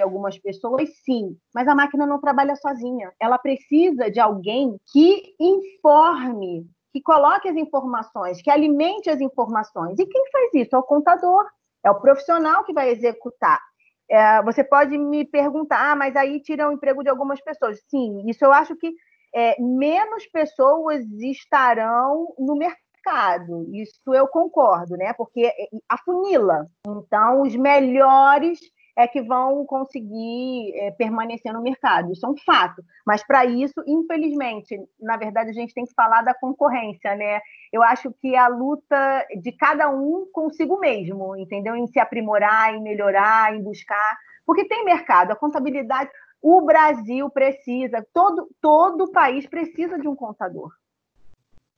algumas 0.00 0.38
pessoas, 0.38 0.88
sim, 1.04 1.36
mas 1.54 1.68
a 1.68 1.74
máquina 1.74 2.06
não 2.06 2.20
trabalha 2.20 2.56
sozinha. 2.56 3.12
Ela 3.20 3.38
precisa 3.38 4.10
de 4.10 4.20
alguém 4.20 4.76
que 4.92 5.34
informe, 5.38 6.66
que 6.92 7.02
coloque 7.02 7.48
as 7.48 7.56
informações, 7.56 8.40
que 8.40 8.50
alimente 8.50 9.10
as 9.10 9.20
informações. 9.20 9.98
E 9.98 10.06
quem 10.06 10.30
faz 10.30 10.54
isso? 10.54 10.74
É 10.74 10.78
o 10.78 10.82
contador, 10.82 11.44
é 11.84 11.90
o 11.90 12.00
profissional 12.00 12.64
que 12.64 12.72
vai 12.72 12.90
executar. 12.90 13.60
É, 14.08 14.42
você 14.42 14.62
pode 14.62 14.96
me 14.96 15.24
perguntar, 15.24 15.92
ah, 15.92 15.96
mas 15.96 16.14
aí 16.16 16.40
tira 16.40 16.68
o 16.68 16.72
emprego 16.72 17.02
de 17.02 17.10
algumas 17.10 17.40
pessoas. 17.40 17.80
Sim, 17.88 18.28
isso 18.28 18.44
eu 18.44 18.52
acho 18.52 18.76
que 18.76 18.94
é, 19.34 19.60
menos 19.60 20.26
pessoas 20.28 21.04
estarão 21.20 22.34
no 22.38 22.56
mercado. 22.56 23.68
Isso 23.72 24.14
eu 24.14 24.26
concordo, 24.28 24.96
né? 24.96 25.12
Porque 25.12 25.52
afunila. 25.88 26.66
Então, 26.86 27.42
os 27.42 27.54
melhores 27.54 28.58
é 28.96 29.06
que 29.06 29.20
vão 29.20 29.66
conseguir 29.66 30.72
é, 30.74 30.90
permanecer 30.90 31.52
no 31.52 31.60
mercado. 31.60 32.10
Isso 32.10 32.24
é 32.24 32.28
um 32.28 32.36
fato. 32.38 32.82
Mas 33.06 33.22
para 33.22 33.44
isso, 33.44 33.74
infelizmente, 33.86 34.80
na 34.98 35.18
verdade, 35.18 35.50
a 35.50 35.52
gente 35.52 35.74
tem 35.74 35.84
que 35.84 35.92
falar 35.92 36.22
da 36.22 36.32
concorrência, 36.32 37.14
né? 37.14 37.40
Eu 37.70 37.82
acho 37.82 38.10
que 38.12 38.34
a 38.34 38.48
luta 38.48 39.26
de 39.42 39.52
cada 39.52 39.90
um 39.90 40.26
consigo 40.32 40.80
mesmo, 40.80 41.36
entendeu? 41.36 41.76
Em 41.76 41.86
se 41.86 42.00
aprimorar, 42.00 42.74
em 42.74 42.82
melhorar, 42.82 43.54
em 43.54 43.62
buscar, 43.62 44.16
porque 44.46 44.64
tem 44.64 44.84
mercado. 44.84 45.30
A 45.30 45.36
contabilidade, 45.36 46.10
o 46.40 46.62
Brasil 46.62 47.28
precisa, 47.28 48.06
todo 48.14 48.48
todo 48.62 49.04
o 49.04 49.12
país 49.12 49.46
precisa 49.46 49.98
de 49.98 50.08
um 50.08 50.16
contador. 50.16 50.72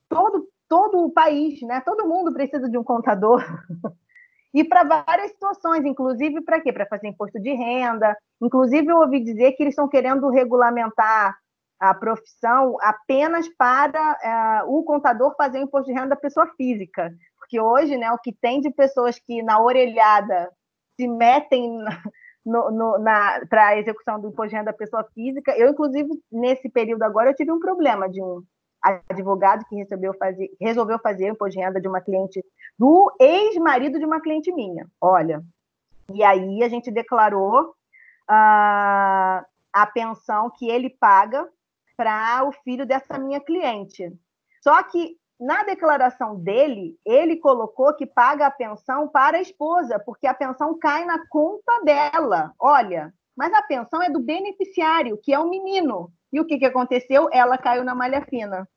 Todo 0.09 0.47
todo 0.69 1.05
o 1.05 1.11
país, 1.11 1.61
né? 1.63 1.81
Todo 1.81 2.07
mundo 2.07 2.33
precisa 2.33 2.69
de 2.69 2.79
um 2.79 2.85
contador. 2.85 3.43
e 4.53 4.65
para 4.65 4.85
várias 4.85 5.31
situações, 5.33 5.85
inclusive 5.85 6.41
para 6.41 6.61
quê? 6.61 6.73
Para 6.73 6.87
fazer 6.87 7.09
imposto 7.09 7.39
de 7.41 7.53
renda. 7.53 8.17
Inclusive, 8.41 8.91
eu 8.91 8.99
ouvi 8.99 9.21
dizer 9.21 9.53
que 9.53 9.63
eles 9.63 9.73
estão 9.73 9.89
querendo 9.89 10.29
regulamentar 10.31 11.37
a 11.79 11.95
profissão 11.95 12.77
apenas 12.81 13.49
para 13.57 14.65
uh, 14.65 14.77
o 14.77 14.83
contador 14.83 15.35
fazer 15.37 15.59
o 15.59 15.63
imposto 15.63 15.87
de 15.87 15.93
renda 15.93 16.11
da 16.11 16.17
pessoa 16.17 16.47
física. 16.57 17.13
Porque 17.39 17.61
hoje, 17.61 17.97
né, 17.97 18.11
o 18.11 18.19
que 18.19 18.33
tem 18.33 18.61
de 18.61 18.71
pessoas 18.71 19.19
que 19.19 19.43
na 19.43 19.61
orelhada 19.63 20.51
se 20.99 21.07
metem 21.07 21.79
para 23.49 23.69
a 23.69 23.79
execução 23.79 24.21
do 24.21 24.29
imposto 24.29 24.51
de 24.51 24.57
renda 24.57 24.73
da 24.73 24.77
pessoa 24.77 25.05
física, 25.15 25.57
eu, 25.57 25.71
inclusive, 25.71 26.09
nesse 26.33 26.69
período 26.69 27.03
agora, 27.03 27.31
eu 27.31 27.35
tive 27.35 27.53
um 27.53 27.61
problema 27.61 28.09
de 28.09 28.23
um 28.23 28.43
advogado 28.83 29.65
que 29.69 29.77
resolveu 29.77 30.15
fazer, 30.15 30.51
resolveu 30.61 30.99
fazer 30.99 31.31
o 31.31 31.33
imposto 31.33 31.59
de 31.59 31.65
renda 31.65 31.81
de 31.81 31.89
uma 31.89 32.01
cliente, 32.01 32.45
do 32.79 33.13
ex-marido 33.21 33.99
de 33.99 34.05
uma 34.05 34.21
cliente 34.21 34.53
minha. 34.53 34.87
Olha, 35.01 35.43
e 36.13 36.23
aí 36.23 36.63
a 36.63 36.69
gente 36.69 36.91
declarou 36.91 37.71
uh, 37.71 39.45
a 39.73 39.87
pensão 39.93 40.51
que 40.51 40.69
ele 40.69 40.91
paga 40.91 41.49
para 41.97 42.45
o 42.45 42.53
filho 42.53 42.87
dessa 42.87 43.19
minha 43.19 43.41
cliente. 43.41 44.13
Só 44.63 44.83
que 44.85 45.19
na 45.39 45.63
declaração 45.63 46.37
dele, 46.37 46.99
ele 47.05 47.37
colocou 47.37 47.95
que 47.95 48.05
paga 48.05 48.47
a 48.47 48.51
pensão 48.51 49.07
para 49.07 49.39
a 49.39 49.41
esposa, 49.41 49.99
porque 49.99 50.27
a 50.27 50.35
pensão 50.35 50.77
cai 50.79 51.05
na 51.05 51.27
conta 51.29 51.81
dela. 51.85 52.53
Olha, 52.59 53.15
mas 53.37 53.53
a 53.53 53.63
pensão 53.63 54.03
é 54.03 54.11
do 54.11 54.19
beneficiário, 54.19 55.17
que 55.17 55.33
é 55.33 55.39
o 55.39 55.49
menino. 55.49 56.13
E 56.33 56.41
o 56.41 56.45
que, 56.45 56.59
que 56.59 56.67
aconteceu? 56.67 57.29
Ela 57.33 57.59
caiu 57.59 57.85
na 57.85 57.95
malha 57.95 58.23
fina. 58.23 58.69